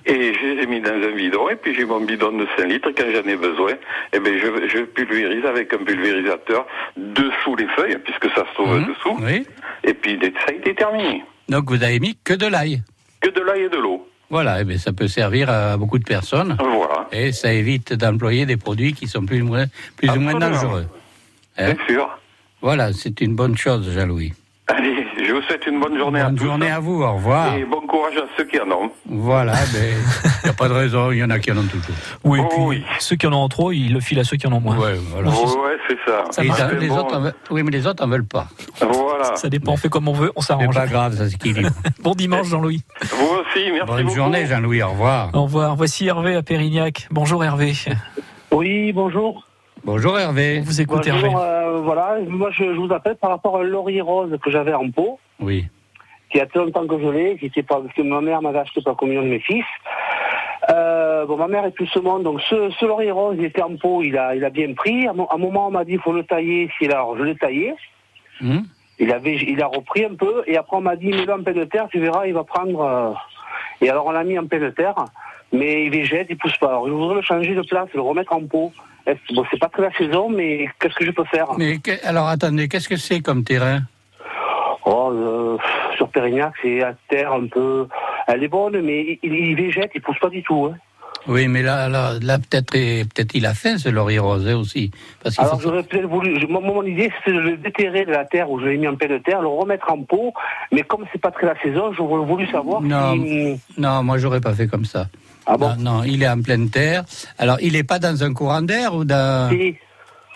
[0.05, 2.65] Et je les ai mis dans un bidon, et puis j'ai mon bidon de 5
[2.65, 3.73] litres, quand j'en ai besoin,
[4.13, 6.65] et ben je, je pulvérise avec un pulvérisateur
[6.97, 9.17] dessous les feuilles, puisque ça se trouve dessous.
[9.21, 9.45] Oui.
[9.83, 11.23] Et puis ça a été terminé.
[11.47, 12.81] Donc vous avez mis que de l'ail.
[13.21, 14.07] Que de l'ail et de l'eau.
[14.29, 16.55] Voilà, eh bien, ça peut servir à beaucoup de personnes.
[16.59, 17.07] Voilà.
[17.11, 19.65] Et ça évite d'employer des produits qui sont plus ou moins,
[19.97, 20.85] plus ou moins dangereux.
[21.57, 22.19] Hein Bien sûr.
[22.61, 24.33] Voilà, c'est une bonne chose, Jean-Louis.
[24.71, 26.45] Allez, je vous souhaite une bonne journée à Bonne tous.
[26.45, 27.55] journée à vous, au revoir.
[27.55, 28.91] Et bon courage à ceux qui en ont.
[29.07, 29.83] Voilà, ben,
[30.43, 31.95] il n'y a pas de raison, il y en a qui en ont toujours.
[32.23, 34.59] Oui, puis ceux qui en ont trop, ils le filent à ceux qui en ont
[34.61, 34.77] moins.
[34.77, 35.31] Ouais, voilà.
[35.33, 36.43] Oh, ouais, c'est ça.
[36.43, 36.73] Marche.
[36.79, 38.47] les Bon, autres veulent- oui, mais les autres en veulent pas.
[38.79, 39.35] Voilà.
[39.37, 40.75] Ça dépend, on fait comme on veut, on C'est s'arrange.
[40.75, 41.69] pas grave, ça s'équilibre.
[42.03, 42.83] Bon dimanche, Jean-Louis.
[43.11, 44.15] Vous aussi, merci Bonne beaucoup.
[44.15, 45.29] journée, Jean-Louis, au revoir.
[45.33, 45.75] Au revoir.
[45.75, 47.07] Voici Hervé à Pérignac.
[47.11, 47.73] Bonjour Hervé.
[48.51, 49.45] Oui, bonjour.
[49.83, 50.59] Bonjour Hervé.
[50.61, 51.43] Vous écoutez Bonjour, Hervé.
[51.45, 54.73] euh, voilà, moi je, je vous appelle par rapport à un laurier rose que j'avais
[54.73, 55.65] en pot, Oui.
[56.29, 58.59] qui a très longtemps que je l'ai, qui était pas, parce que ma mère m'avait
[58.59, 59.65] acheté pour la communion de mes fils.
[60.69, 63.61] Euh, bon, ma mère est plus ce monde, donc ce, ce laurier rose, il était
[63.61, 65.07] en pot, il a, il a bien pris.
[65.07, 66.69] À, un moment, on m'a dit, il faut le tailler.
[66.77, 67.73] Si, alors, je l'ai taillé.
[68.41, 68.59] Hmm
[68.99, 71.65] Il avait, il a repris un peu, et après on m'a dit, mets-le en pleine
[71.67, 72.81] terre, tu verras, il va prendre.
[72.81, 73.11] euh,
[73.81, 74.95] Et alors on l'a mis en pleine terre,
[75.51, 76.67] mais il végète, il pousse pas.
[76.67, 78.71] Alors je voudrais le changer de place, le remettre en pot.
[79.33, 81.47] Bon, c'est pas très la saison, mais qu'est-ce que je peux faire?
[81.57, 83.79] Mais que- alors attendez, qu'est-ce que c'est comme terrain?
[84.85, 85.57] Oh, euh,
[85.97, 87.87] sur Pérignac, c'est à terre un peu.
[88.27, 90.69] Elle est bonne, mais il, il végète, il pousse pas du tout.
[90.71, 90.77] Hein.
[91.27, 94.89] Oui, mais là, là, là peut-être peut-être il a faim ce laurier rosé aussi.
[95.21, 96.39] Parce qu'il Alors faut- j'aurais peut-être voulu.
[96.39, 98.87] je- Mon, mon idée, c'était de le déterrer de la terre où je l'ai mis
[98.87, 100.33] en pleine terre, le remettre en pot.
[100.71, 103.59] Mais comme c'est pas très la saison, j'aurais voulu savoir Non, si.
[103.77, 105.07] non, moi j'aurais pas fait comme ça.
[105.45, 107.03] Ah bon non, non, il est en pleine terre.
[107.37, 109.75] Alors, il est pas dans un courant d'air ou dans, Si.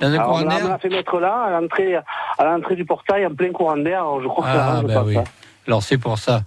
[0.02, 2.76] dans un Alors, courant l'a- on d'air l'a fait mettre là, à l'entrée, à l'entrée
[2.76, 4.04] du portail, en plein courant d'air.
[4.22, 5.14] Je crois que Ah, ben pas oui.
[5.16, 5.24] ça.
[5.68, 6.42] Alors c'est pour ça.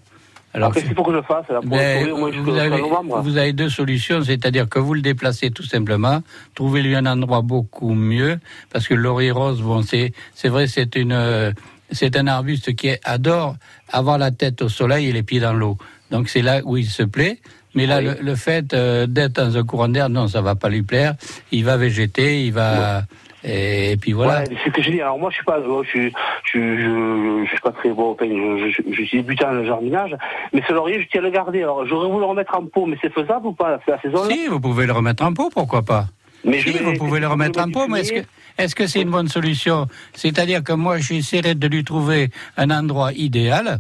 [0.55, 3.21] Alors, qu'est-ce qu'il faut que je fasse là, pour Ben, au moins vous, avez, novembre
[3.21, 6.23] vous avez deux solutions, c'est-à-dire que vous le déplacez tout simplement,
[6.55, 8.39] trouvez-lui un endroit beaucoup mieux,
[8.73, 11.53] parce que le laurier rose, bon, c'est c'est vrai, c'est une
[11.93, 13.57] c'est un arbuste qui adore
[13.93, 15.77] avoir la tête au soleil et les pieds dans l'eau.
[16.11, 17.39] Donc c'est là où il se plaît.
[17.77, 20.69] Mais là, le, le fait euh, d'être dans un courant d'air, non, ça va pas
[20.69, 21.15] lui plaire.
[21.53, 23.05] Il va végéter, il va
[23.47, 24.41] et, et puis voilà.
[24.41, 25.01] Ouais, c'est ce que je dis.
[25.01, 26.13] Alors moi, je suis pas, je suis,
[26.53, 28.13] je, je, je suis pas très bon.
[28.13, 30.17] Enfin, je, suis débutant dans le jardinage,
[30.53, 31.63] mais ce laurier, je tiens à le garder.
[31.63, 34.25] Alors, j'aurais voulu le remettre en pot, mais c'est faisable ou pas C'est la saison
[34.25, 36.07] là Si, vous pouvez le remettre en pot, pourquoi pas
[36.45, 38.27] Mais si, vous pouvez le remettre en pot, mais est-ce que
[38.59, 39.87] est-ce que c'est une bonne solution?
[40.15, 43.79] C'est-à-dire que moi, j'essaierai de lui trouver un endroit idéal.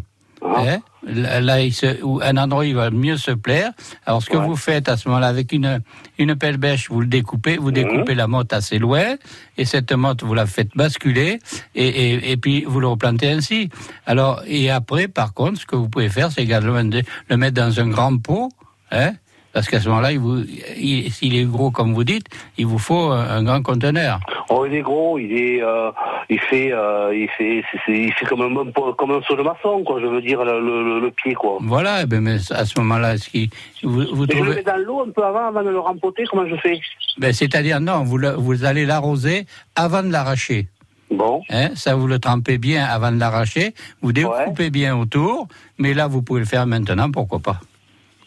[0.54, 0.62] Ah.
[0.68, 3.72] hein, là, là, il se- où un endroit où il va mieux se plaire.
[4.06, 5.80] Alors, ce que vous faites à ce moment-là, avec une,
[6.18, 8.18] une pelle bêche, vous le découpez, vous découpez Mhm.
[8.18, 9.16] la motte assez loin,
[9.58, 11.38] et cette motte, vous la faites basculer,
[11.74, 13.70] et, et, et puis vous le replantez ainsi.
[14.06, 17.54] Alors, et après, par contre, ce que vous pouvez faire, c'est également de le mettre
[17.54, 18.50] dans un grand pot,
[18.90, 19.12] hein,
[19.56, 20.42] parce qu'à ce moment-là, il vous,
[20.76, 22.26] il- s'il est gros comme vous dites,
[22.58, 24.20] il vous faut un, un grand conteneur.
[24.50, 25.90] Oh, il est gros, il est, euh,
[26.28, 29.40] il fait, euh, il fait, c'est- c'est- il fait comme un, comme un saut de
[29.42, 29.98] maçon, quoi.
[29.98, 31.56] Je veux dire le, le, le pied, quoi.
[31.62, 33.48] Voilà, eh ben, mais à ce moment-là, est-ce qu'il,
[33.82, 36.24] vous, vous Mais je le mets dans l'eau un peu avant, avant de le rempoter.
[36.30, 36.78] Comment je fais?
[37.16, 40.66] Ben, c'est-à-dire non, vous, le- vous allez l'arroser avant de l'arracher.
[41.10, 41.40] Bon.
[41.48, 46.08] Hein, ça, vous le trempez bien avant de l'arracher, vous découpez bien autour, mais là,
[46.08, 47.58] vous pouvez le faire maintenant, pourquoi pas.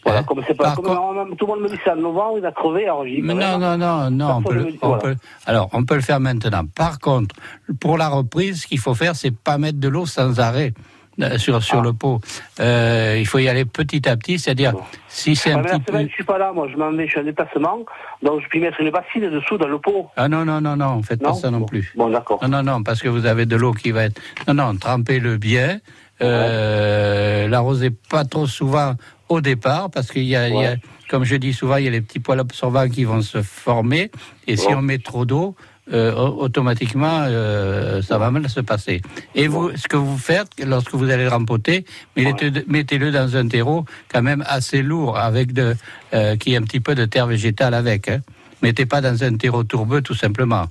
[0.04, 2.46] Voilà, comme c'est pas, comme contre- tout le monde me dit c'est en novembre, il
[2.46, 3.04] a crevé, alors.
[3.04, 5.02] Mais non, non, non, non, on peut, le- me dit- on voilà.
[5.02, 6.64] peut- alors, on peut le faire maintenant.
[6.74, 7.34] Par contre,
[7.80, 10.72] pour la reprise, ce qu'il faut faire, c'est pas mettre de l'eau sans arrêt
[11.20, 11.60] euh, sur, Ah.
[11.60, 12.18] sur le pot.
[12.60, 14.72] Euh, il faut y aller petit à petit, c'est-à-dire,
[15.06, 16.08] si c'est Ah, un petit semaine, peu...
[16.08, 17.80] je suis pas là, moi, je m'en vais, je suis en déplacement,
[18.22, 20.08] donc je puis mettre une bassine dessous dans le pot.
[20.16, 21.92] Ah non, non, non, non, faites pas ça non plus.
[21.94, 22.38] Bon, d'accord.
[22.42, 24.18] Non, non, non, parce que vous avez de l'eau qui va être...
[24.48, 25.78] Non, non, trempez-le bien.
[26.22, 28.94] Euh, L'arrosez pas trop souvent
[29.30, 30.76] au départ, parce qu'il y, a, il y a,
[31.08, 34.10] comme je dis souvent, il y a les petits poils absorbants qui vont se former,
[34.46, 35.54] et si on met trop d'eau,
[35.92, 39.00] euh, au- automatiquement, euh, ça va mal se passer.
[39.34, 41.84] Et vous, ce que vous faites lorsque vous allez le rempoter,
[42.16, 45.74] mettez- mettez-le dans un terreau quand même assez lourd, avec de,
[46.14, 48.08] euh, qui ait un petit peu de terre végétale avec.
[48.08, 48.20] Hein.
[48.62, 50.66] Mettez pas dans un terreau tourbeux, tout simplement.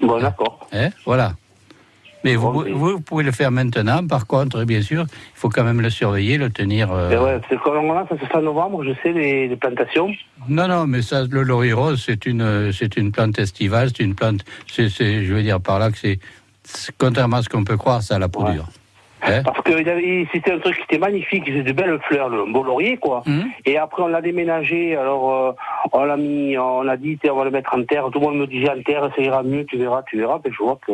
[0.00, 0.66] Bon, d'accord.
[0.72, 1.34] Hein, voilà.
[2.24, 4.04] Mais vous, vous, vous pouvez le faire maintenant.
[4.06, 6.90] Par contre, bien sûr, il faut quand même le surveiller, le tenir.
[6.92, 9.56] euh, Et ouais, c'est comme normalement, ça se fait en novembre, je sais, les, les
[9.56, 10.10] plantations.
[10.48, 14.14] Non, non, mais ça, le laurier rose, c'est une, c'est une plante estivale, c'est une
[14.16, 16.18] plante, c'est, c'est- je veux dire par là que c'est,
[16.98, 18.66] contrairement à ce qu'on peut croire, ça a la peau dure.
[19.22, 19.72] Hein Parce que
[20.32, 23.22] c'était un truc qui était magnifique, faisait de belles fleurs, le beau laurier, quoi.
[23.26, 23.46] Hum.
[23.64, 25.52] Et après, on l'a déménagé, alors euh,
[25.92, 28.04] on l'a mis, on a dit, on va le mettre en terre.
[28.12, 30.38] Tout le monde me disait en terre, ça ira mieux, tu verras, tu verras.
[30.44, 30.92] Mais je vois que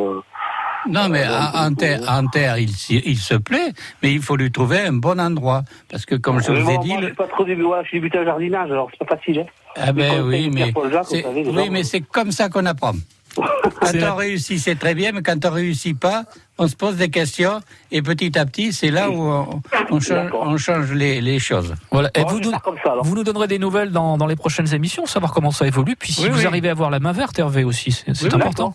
[0.89, 3.72] Non, mais en, en terre, en terre il, se plaît,
[4.03, 5.62] mais il faut lui trouver un bon endroit.
[5.91, 7.62] Parce que, comme je Mais vous ai dit, moi, je le- suis pas trop début,
[7.62, 9.41] voilà, je suis débuté en jardinage, alors c'est pas facile.
[9.41, 9.47] Hein.
[9.76, 10.72] Ah ben oui, mais
[11.05, 12.93] c'est- oui, gens- mais c'est comme ça qu'on apprend.
[13.37, 16.22] Quand on réussit, c'est très bien, mais quand on réussit pas,
[16.57, 17.61] on se pose des questions
[17.91, 19.61] et petit à petit, c'est là où on,
[19.91, 21.74] on change, on change les, les choses.
[21.91, 22.11] Voilà.
[22.14, 22.62] Et vous, je nous, ça,
[23.03, 25.97] vous donnerez des nouvelles dans, dans les prochaines émissions, savoir comment ça évolue.
[25.99, 26.47] Puis si Oui, vous oui.
[26.47, 28.72] arrivez à avoir la main verte, Hervé aussi, c'est c'est Oui, important.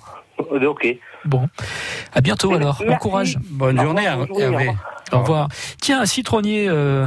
[0.51, 0.87] Euh, Ok.
[1.25, 1.47] Bon,
[2.13, 2.81] à bientôt alors.
[2.85, 3.37] Bon courage.
[3.49, 4.71] Bonne Au journée, revoir, Hervé.
[5.11, 5.47] Au revoir.
[5.81, 7.05] Tiens, un citronnier euh,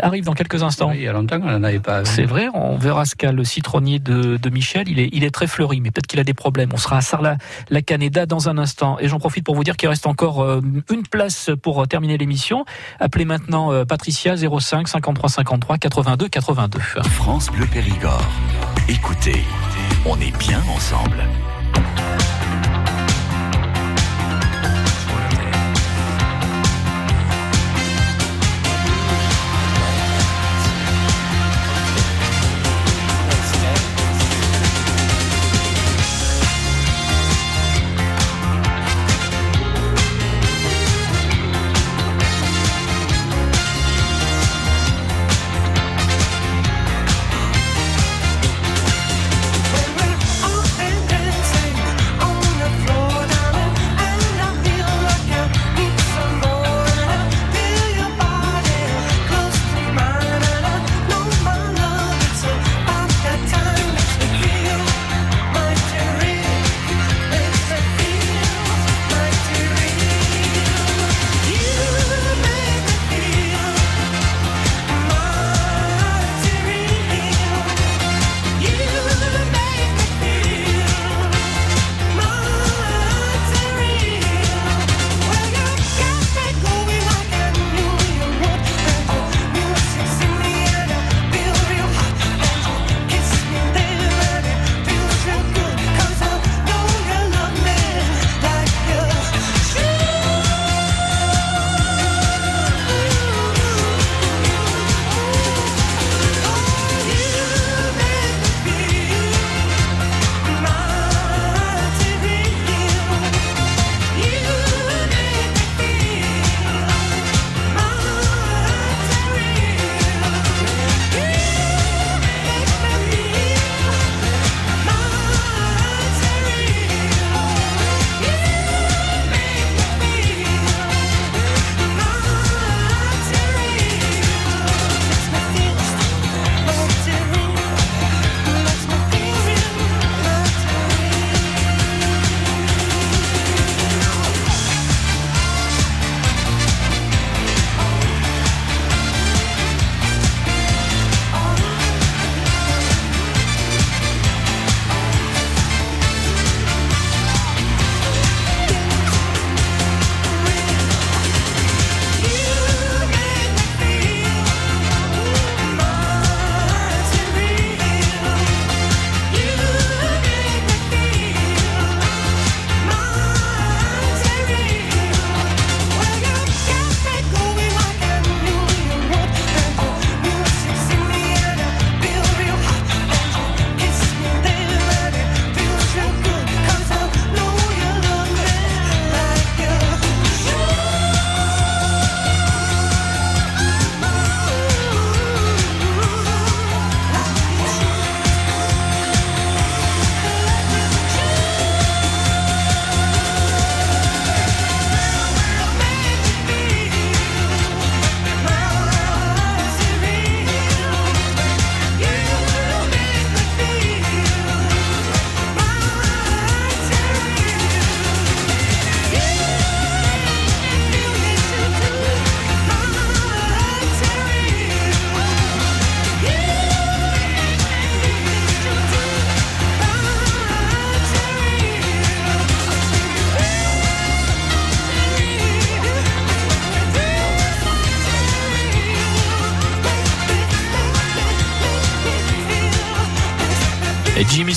[0.00, 0.88] arrive dans quelques instants.
[0.90, 2.04] Oui, il y a longtemps qu'on n'en avait pas.
[2.04, 4.88] C'est vrai, on verra ce qu'a le citronnier de, de Michel.
[4.88, 6.70] Il est, il est très fleuri, mais peut-être qu'il a des problèmes.
[6.72, 8.98] On sera à Sarlat-la-Canéda dans un instant.
[9.00, 10.60] Et j'en profite pour vous dire qu'il reste encore euh,
[10.90, 12.64] une place pour terminer l'émission.
[13.00, 16.78] Appelez maintenant Patricia 05 53 53 82 82.
[17.10, 18.22] France Bleu Périgord.
[18.88, 19.40] Écoutez,
[20.06, 21.22] on est bien ensemble.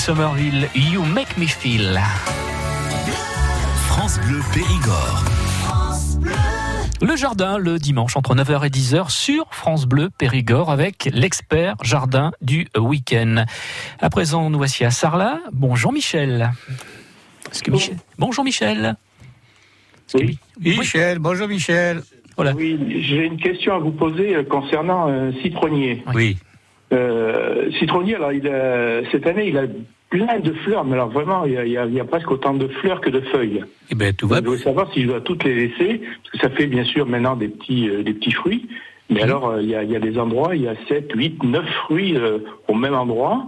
[0.06, 2.00] Somerville, You Make Me Feel.
[3.88, 5.24] France Bleu Périgord.
[7.02, 12.34] Le jardin, le dimanche, entre 9h et 10h, sur France Bleu Périgord, avec l'expert jardin
[12.44, 13.46] du week-end.
[14.00, 15.40] À présent, nous voici à Sarlat.
[15.52, 16.52] Bonjour Michel.
[17.52, 17.98] Est-ce que Michel...
[18.20, 18.98] Bonjour Michel.
[20.14, 20.38] Oui.
[20.60, 22.04] Michel, bonjour Michel.
[22.36, 22.54] Voilà.
[22.54, 26.04] Oui, j'ai une question à vous poser euh, concernant un citronnier.
[26.14, 26.38] Oui.
[26.96, 29.66] Euh, citronnier, alors il a, cette année, il a
[30.10, 33.02] plein de fleurs, mais alors vraiment, il y a, il y presque autant de fleurs
[33.02, 33.64] que de feuilles.
[33.92, 36.38] Eh ben tout va Je voulais savoir si je dois toutes les laisser, parce que
[36.40, 38.68] ça fait bien sûr maintenant des petits, euh, des petits fruits.
[39.10, 41.12] Mais alors, euh, il y, a, il y a des endroits, il y a 7,
[41.14, 43.46] 8, 9 fruits euh, au même endroit.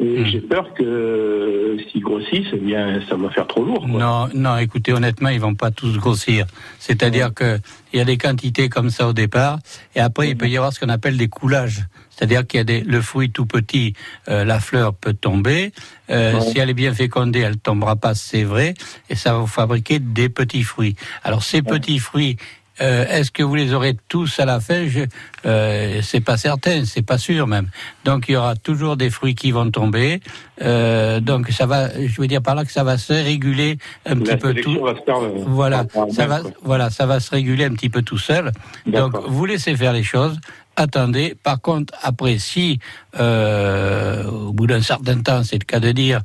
[0.00, 3.80] Et j'ai peur que euh, s'ils grossissent, eh bien, ça va faire trop lourd.
[3.80, 3.98] quoi.
[3.98, 6.46] Non, non, écoutez, honnêtement, ils vont pas tous grossir.
[6.78, 7.58] C'est-à-dire que
[7.92, 9.58] il y a des quantités comme ça au départ,
[9.96, 11.84] et après il peut y avoir ce qu'on appelle des coulages.
[12.10, 13.94] C'est-à-dire qu'il y a des, le fruit tout petit,
[14.28, 15.72] euh, la fleur peut tomber.
[16.10, 16.40] Euh, Ouais.
[16.42, 18.74] Si elle est bien fécondée, elle tombera pas, c'est vrai,
[19.10, 20.96] et ça va vous fabriquer des petits fruits.
[21.24, 22.36] Alors ces petits fruits.
[22.80, 25.00] Euh, Est-ce que vous les aurez tous à la fin Je,
[25.46, 27.68] euh, C'est pas certain, c'est pas sûr même.
[28.04, 30.20] Donc il y aura toujours des fruits qui vont tomber.
[30.62, 34.14] Euh, donc ça va, je veux dire par là que ça va se réguler un
[34.14, 34.80] La petit peu tout.
[34.82, 36.50] va se faire, euh, Voilà, ça va, quoi.
[36.62, 38.52] voilà, ça va se réguler un petit peu tout seul.
[38.86, 40.38] Donc vous laissez faire les choses.
[40.78, 41.34] Attendez.
[41.42, 42.78] Par contre, après, si
[43.18, 46.20] euh, au bout d'un certain temps, c'est le cas de dire,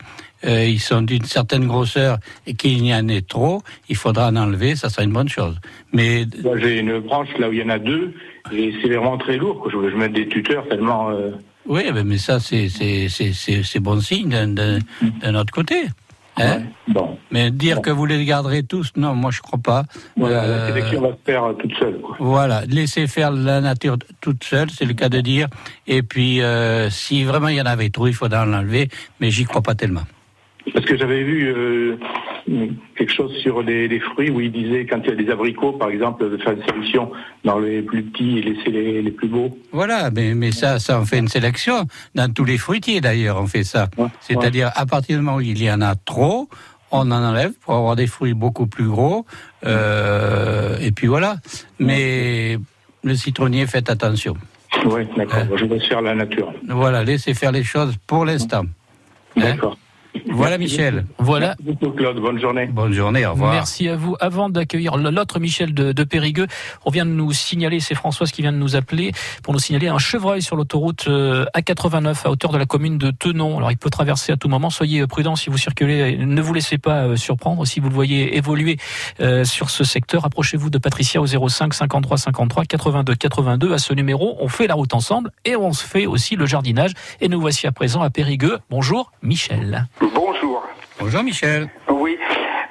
[0.45, 4.35] euh, ils sont d'une certaine grosseur et qu'il y en ait trop, il faudra en
[4.35, 4.75] enlever.
[4.75, 5.55] Ça sera une bonne chose.
[5.91, 8.13] Mais Moi, j'ai une branche là où il y en a deux,
[8.51, 9.59] et c'est vraiment très lourd.
[9.59, 9.71] quoi.
[9.71, 11.09] Je veux mettre des tuteurs tellement.
[11.09, 11.31] euh,
[11.65, 13.31] oui, mais ça c'est c'est c'est
[13.63, 14.79] c'est bon signe d'un d'un
[15.21, 15.77] d'un autre côté.
[16.37, 17.17] Hein bon.
[17.31, 19.83] Mais dire que vous les garderez tous, non, moi je crois pas.
[20.17, 21.99] Voilà, Euh, la sélection va se faire euh, toute seule.
[22.01, 22.15] Quoi.
[22.19, 25.47] Voilà, laissez faire la nature toute seule, c'est le cas de dire.
[25.85, 29.45] Et puis, euh, si vraiment il y en avait trop, il faudra l'enlever, mais j'y
[29.45, 30.03] crois pas tellement.
[30.73, 31.97] Parce que j'avais vu euh,
[32.95, 35.73] quelque chose sur les, les fruits où il disait quand il y a des abricots,
[35.73, 37.11] par exemple, de faire une sélection
[37.43, 39.57] dans les plus petits et laisser les, les plus beaux.
[39.71, 41.87] Voilà, mais, mais ça, ça, on fait une sélection.
[42.15, 43.89] Dans tous les fruitiers, d'ailleurs, on fait ça.
[44.19, 46.49] C'est-à-dire, à partir du moment où il y en a trop,
[46.91, 49.25] on en enlève pour avoir des fruits beaucoup plus gros.
[49.65, 51.37] Euh, et puis voilà.
[51.79, 52.57] Mais
[53.03, 54.35] le citronnier, faites attention.
[54.85, 55.57] Oui, d'accord.
[55.57, 56.53] Je vais faire la nature.
[56.67, 58.63] Voilà, laissez faire les choses pour l'instant.
[59.35, 59.77] D'accord.
[60.27, 61.05] Voilà, Michel.
[61.17, 61.55] Voilà.
[61.59, 62.19] Merci beaucoup, Claude.
[62.19, 62.65] Bonne journée.
[62.67, 63.53] Bonne journée, au revoir.
[63.53, 64.15] Merci à vous.
[64.19, 66.47] Avant d'accueillir l'autre Michel de, de Périgueux,
[66.85, 69.11] on vient de nous signaler, c'est Françoise qui vient de nous appeler,
[69.43, 73.11] pour nous signaler un chevreuil sur l'autoroute euh, A89 à hauteur de la commune de
[73.11, 73.57] Tenon.
[73.57, 76.77] Alors il peut traverser à tout moment, soyez prudents si vous circulez, ne vous laissez
[76.77, 77.65] pas euh, surprendre.
[77.65, 78.77] Si vous le voyez évoluer
[79.19, 83.73] euh, sur ce secteur, approchez-vous de Patricia au 05 53 53 82 82.
[83.73, 86.93] À ce numéro, on fait la route ensemble et on se fait aussi le jardinage.
[87.21, 88.59] Et nous voici à présent à Périgueux.
[88.69, 89.87] Bonjour Michel.
[91.03, 91.21] Bonjour.
[91.23, 91.67] Michel.
[91.89, 92.17] Oui.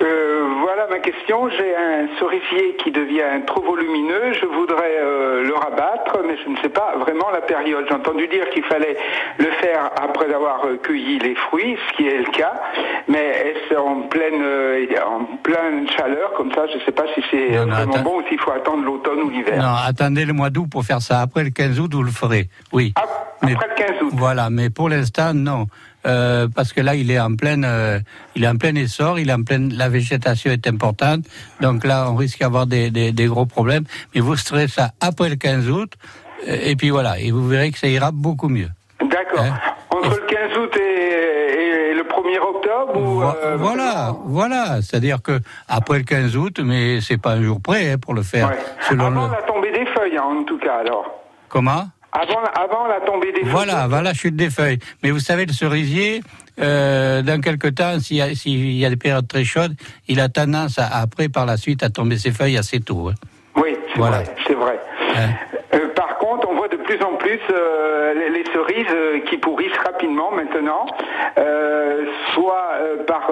[0.00, 1.50] Euh, voilà ma question.
[1.50, 4.32] J'ai un cerisier qui devient trop volumineux.
[4.40, 7.84] Je voudrais euh, le rabattre, mais je ne sais pas vraiment la période.
[7.88, 8.96] J'ai entendu dire qu'il fallait
[9.38, 12.54] le faire après avoir euh, cueilli les fruits, ce qui est le cas.
[13.06, 16.66] Mais est-ce en pleine, euh, en pleine chaleur comme ça?
[16.72, 19.20] Je ne sais pas si c'est Non, non, vraiment bon ou s'il faut attendre l'automne
[19.20, 19.62] ou l'hiver.
[19.62, 21.20] Non, attendez le mois d'août pour faire ça.
[21.20, 22.48] Après le 15 août, vous le ferez.
[22.72, 22.94] Oui.
[22.96, 23.02] Mais-
[23.42, 24.10] Après le 15 août.
[24.14, 25.66] Voilà, mais pour l'instant, non.
[26.04, 27.98] Euh, parce que là, il est en pleine, euh,
[28.34, 31.24] il est en plein essor, il est en pleine, la végétation est importante,
[31.60, 33.84] donc là, on risque d'avoir des, des, des gros problèmes.
[34.14, 35.92] Mais vous serez ça après le 15 août,
[36.48, 38.68] euh, et puis voilà, et vous verrez que ça ira beaucoup mieux.
[39.00, 39.44] D'accord.
[39.90, 45.38] Entre le 15 août et, et le 1er octobre ou euh, voilà, voilà, c'est-à-dire que
[45.68, 48.52] après le 15 août, mais c'est pas un jour près hein, pour le faire.
[48.88, 49.32] Selon avant le...
[49.32, 51.04] la tombée des feuilles, hein, en tout cas alors.
[51.48, 51.84] Comment?
[52.12, 53.50] Avant, avant la tombée des feuilles.
[53.50, 54.78] Voilà, avant la chute des feuilles.
[55.02, 56.20] Mais vous savez, le cerisier,
[56.60, 59.74] euh, dans quelque temps, s'il y, y a des périodes très chaudes,
[60.08, 63.08] il a tendance à, après, par la suite, à tomber ses feuilles assez tôt.
[63.08, 63.14] hein.
[63.56, 64.18] Oui, c'est Voilà.
[64.18, 64.34] vrai.
[64.46, 64.78] C'est vrai.
[65.16, 65.30] Hein.
[65.74, 69.38] Euh, par contre, on voit de plus en plus euh, les, les cerises euh, qui
[69.38, 70.86] pourrissent rapidement maintenant,
[71.38, 72.68] euh, soit
[73.06, 73.30] par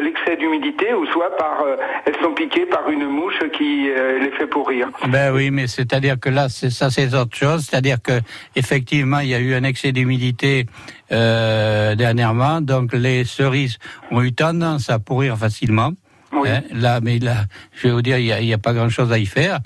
[0.00, 1.64] l'excès d'humidité ou soit par
[2.04, 3.88] elles sont piquées par une mouche qui
[4.20, 4.88] les fait pourrir.
[5.08, 7.66] Ben oui, mais c'est-à-dire que là, c'est ça, c'est autre chose.
[7.68, 8.20] C'est-à-dire que
[8.56, 10.66] effectivement, il y a eu un excès d'humidité
[11.12, 13.78] euh, dernièrement, donc les cerises
[14.10, 15.92] ont eu tendance à pourrir facilement.
[16.32, 19.26] Hein, là, mais là, je vais vous dire, il n'y a pas grand-chose à y
[19.26, 19.58] faire.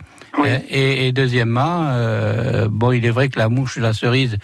[0.69, 4.37] Et, et deuxièmement, euh, bon, il est vrai que la mouche la cerise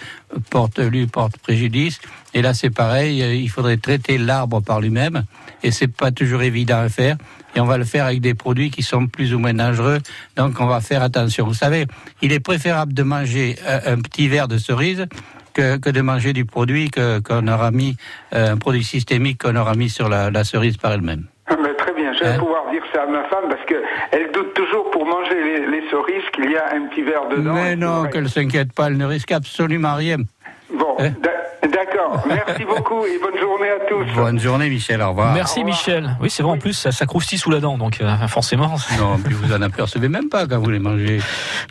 [0.50, 2.00] porte lui porte préjudice.
[2.32, 5.24] Et là, c'est pareil, euh, il faudrait traiter l'arbre par lui-même,
[5.62, 7.16] et c'est pas toujours évident à faire.
[7.56, 9.98] Et on va le faire avec des produits qui sont plus ou moins dangereux.
[10.36, 11.46] Donc, on va faire attention.
[11.46, 11.86] Vous savez,
[12.22, 15.06] il est préférable de manger un, un petit verre de cerise
[15.52, 17.96] que, que de manger du produit qu'on aura mis,
[18.32, 21.26] euh, un produit systémique qu'on aura mis sur la, la cerise par elle-même.
[22.10, 23.74] Bien, je vais pouvoir dire ça à ma femme parce que
[24.12, 27.54] elle doute toujours pour manger les, les cerises qu'il y a un petit verre dedans.
[27.54, 30.16] Mais non, qu'elle ne s'inquiète pas, elle ne risque absolument rien.
[30.72, 32.22] Bon, d'a- d'accord.
[32.28, 34.04] Merci beaucoup et bonne journée à tous.
[34.14, 35.02] Bonne journée, Michel.
[35.02, 35.32] Au revoir.
[35.34, 36.16] Merci Michel.
[36.20, 38.74] Oui, c'est vrai, en plus, ça, ça croustille sous la dent, donc euh, forcément.
[38.98, 41.20] Non, puis vous en apercevez même pas quand vous les mangez.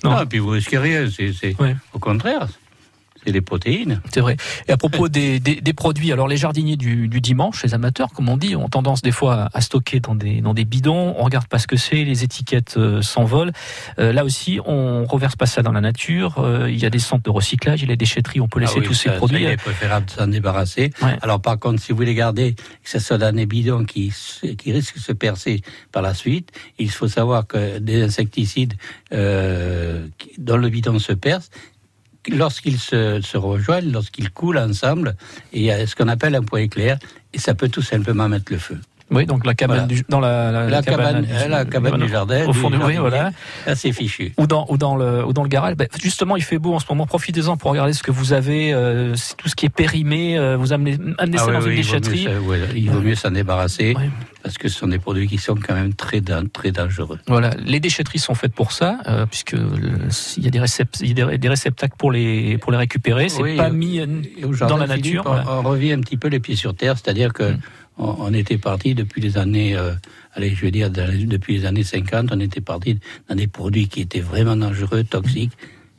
[0.03, 1.05] Non, et puis vous risquez rien.
[1.09, 1.55] C'est, c'est-
[1.93, 2.47] Au contraire,
[3.25, 4.01] c'est des protéines.
[4.11, 4.37] C'est vrai.
[4.67, 8.09] Et à propos des, des, des produits, alors les jardiniers du, du dimanche, les amateurs,
[8.11, 11.15] comme on dit, ont tendance des fois à, stocker dans des, dans des bidons.
[11.17, 13.51] On regarde pas ce que c'est, les étiquettes euh, s'envolent.
[13.99, 16.39] Euh, là aussi, on reverse pas ça dans la nature.
[16.39, 18.59] Euh, il y a des centres de recyclage, il y a des déchetteries, on peut
[18.59, 19.43] laisser Ah oui, tous ces produits.
[19.43, 20.91] ça, il est préférable de s'en débarrasser.
[21.21, 24.13] Alors par contre, si vous les gardez, que ce soit dans des bidons qui,
[24.65, 25.61] risquent de se percer
[25.91, 28.73] par la suite, il faut savoir que des insecticides
[29.11, 31.49] dont le bidon se perce,
[32.29, 35.15] lorsqu'ils se, rejoignent, lorsqu'ils coulent ensemble,
[35.53, 36.97] il y a ce qu'on appelle un point éclair,
[37.33, 38.79] et ça peut tout simplement mettre le feu.
[39.11, 39.87] Oui, donc la cabane Voilà.
[39.93, 42.77] du, dans la, la, La cabane, du- euh, la cabane du jardin, au fond du
[42.77, 42.99] jardinier.
[42.99, 43.31] voilà.
[43.65, 44.33] Là, c'est fichu.
[44.37, 45.75] Ou dans, ou dans le, ou dans le garage.
[45.75, 47.05] Ben, justement, il fait beau en ce moment.
[47.07, 50.37] Profitez-en pour regarder ce que vous avez, euh, tout ce qui est périmé.
[50.37, 52.27] euh, vous amenez, amenez Ah ça oui, dans oui, une il vaut mieux déchetterie.
[52.37, 53.95] ouais, il vaut mieux s'en débarrasser
[54.43, 56.21] parce que ce sont des produits qui sont quand même très,
[56.53, 57.19] très dangereux.
[57.27, 59.55] Voilà, les déchetteries sont faites pour ça, euh, puisque
[60.37, 62.77] il y a des, récept- il y a des, des réceptacles pour les pour les
[62.77, 63.27] récupérer.
[63.29, 63.99] C'est Oui, pas mis
[64.41, 65.23] dans jardin la Philippe, nature.
[65.25, 65.43] on, voilà.
[65.43, 65.65] Mm.
[65.65, 67.53] on revient un petit peu les pieds sur terre, c'est-à-dire que
[67.99, 69.91] on, on était parti depuis les années, euh,
[70.33, 74.01] allez, je veux dire, depuis les années 50, on était parti dans des produits qui
[74.01, 75.51] étaient vraiment dangereux, toxiques.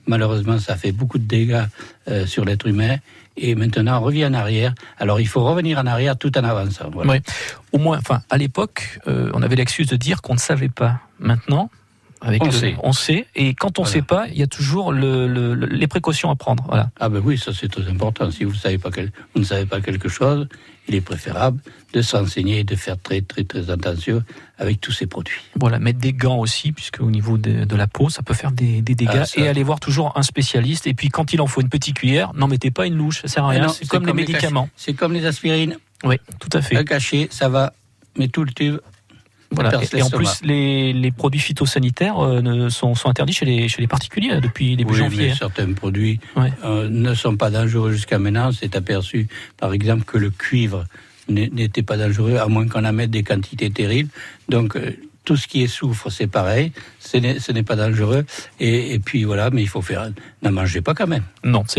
[0.06, 1.62] Malheureusement, ça fait beaucoup de dégâts
[2.08, 2.96] euh, sur l'être humain.
[3.36, 4.74] Et maintenant, on revient en arrière.
[4.98, 6.90] Alors, il faut revenir en arrière tout en avançant.
[6.92, 7.12] Voilà.
[7.12, 7.22] Ouais.
[7.72, 11.00] Au moins, enfin, à l'époque, euh, on avait l'excuse de dire qu'on ne savait pas.
[11.20, 11.70] Maintenant,
[12.22, 12.74] avec On le- sait.
[12.82, 13.26] on sait.
[13.36, 14.00] Et quand on ne Voilà.
[14.00, 16.64] sait pas, il y a toujours le, le- le- les précautions à prendre.
[16.66, 16.90] Voilà.
[16.98, 18.30] Ah ben oui, ça c'est très important.
[18.30, 20.46] Si vous, savez pas quel- vous ne savez pas quelque chose,
[20.90, 21.60] il est préférable
[21.94, 24.22] de s'enseigner et de faire très très très attention
[24.58, 25.40] avec tous ces produits.
[25.58, 28.52] Voilà, mettre des gants aussi, puisque au niveau de, de la peau, ça peut faire
[28.52, 29.22] des, des dégâts.
[29.22, 30.86] Ah, et aller voir toujours un spécialiste.
[30.86, 33.28] Et puis, quand il en faut une petite cuillère, n'en mettez pas une louche, ça
[33.28, 33.68] sert à Ah rien.
[33.68, 34.68] c'est comme, les médicaments.
[34.76, 35.78] C'est comme les aspirines.
[36.04, 36.76] Oui, tout à fait.
[36.76, 37.72] Un cachet, ça va,
[38.18, 38.78] mais tout le tube.
[39.52, 39.80] Voilà.
[39.82, 43.80] Et, et en plus, les, les produits phytosanitaires euh, sont, sont interdits chez les, chez
[43.80, 45.26] les particuliers là, depuis début Oui, janvier.
[45.26, 45.36] mais hein.
[45.38, 46.20] certains produits
[46.64, 48.52] euh, ne sont pas dangereux jusqu'à maintenant.
[48.52, 49.26] C'est aperçu,
[49.56, 50.84] par exemple, que le cuivre
[51.28, 54.10] n'était pas dangereux, à moins qu'on en mette des quantités terribles.
[54.48, 56.72] Donc, euh, tout ce qui est soufre, c'est pareil.
[56.98, 58.24] Ce n'est ce n'est pas dangereux.
[58.58, 60.10] Et, et puis voilà, mais il faut faire.
[60.42, 61.22] N'en mangez pas quand même.
[61.44, 61.62] Non,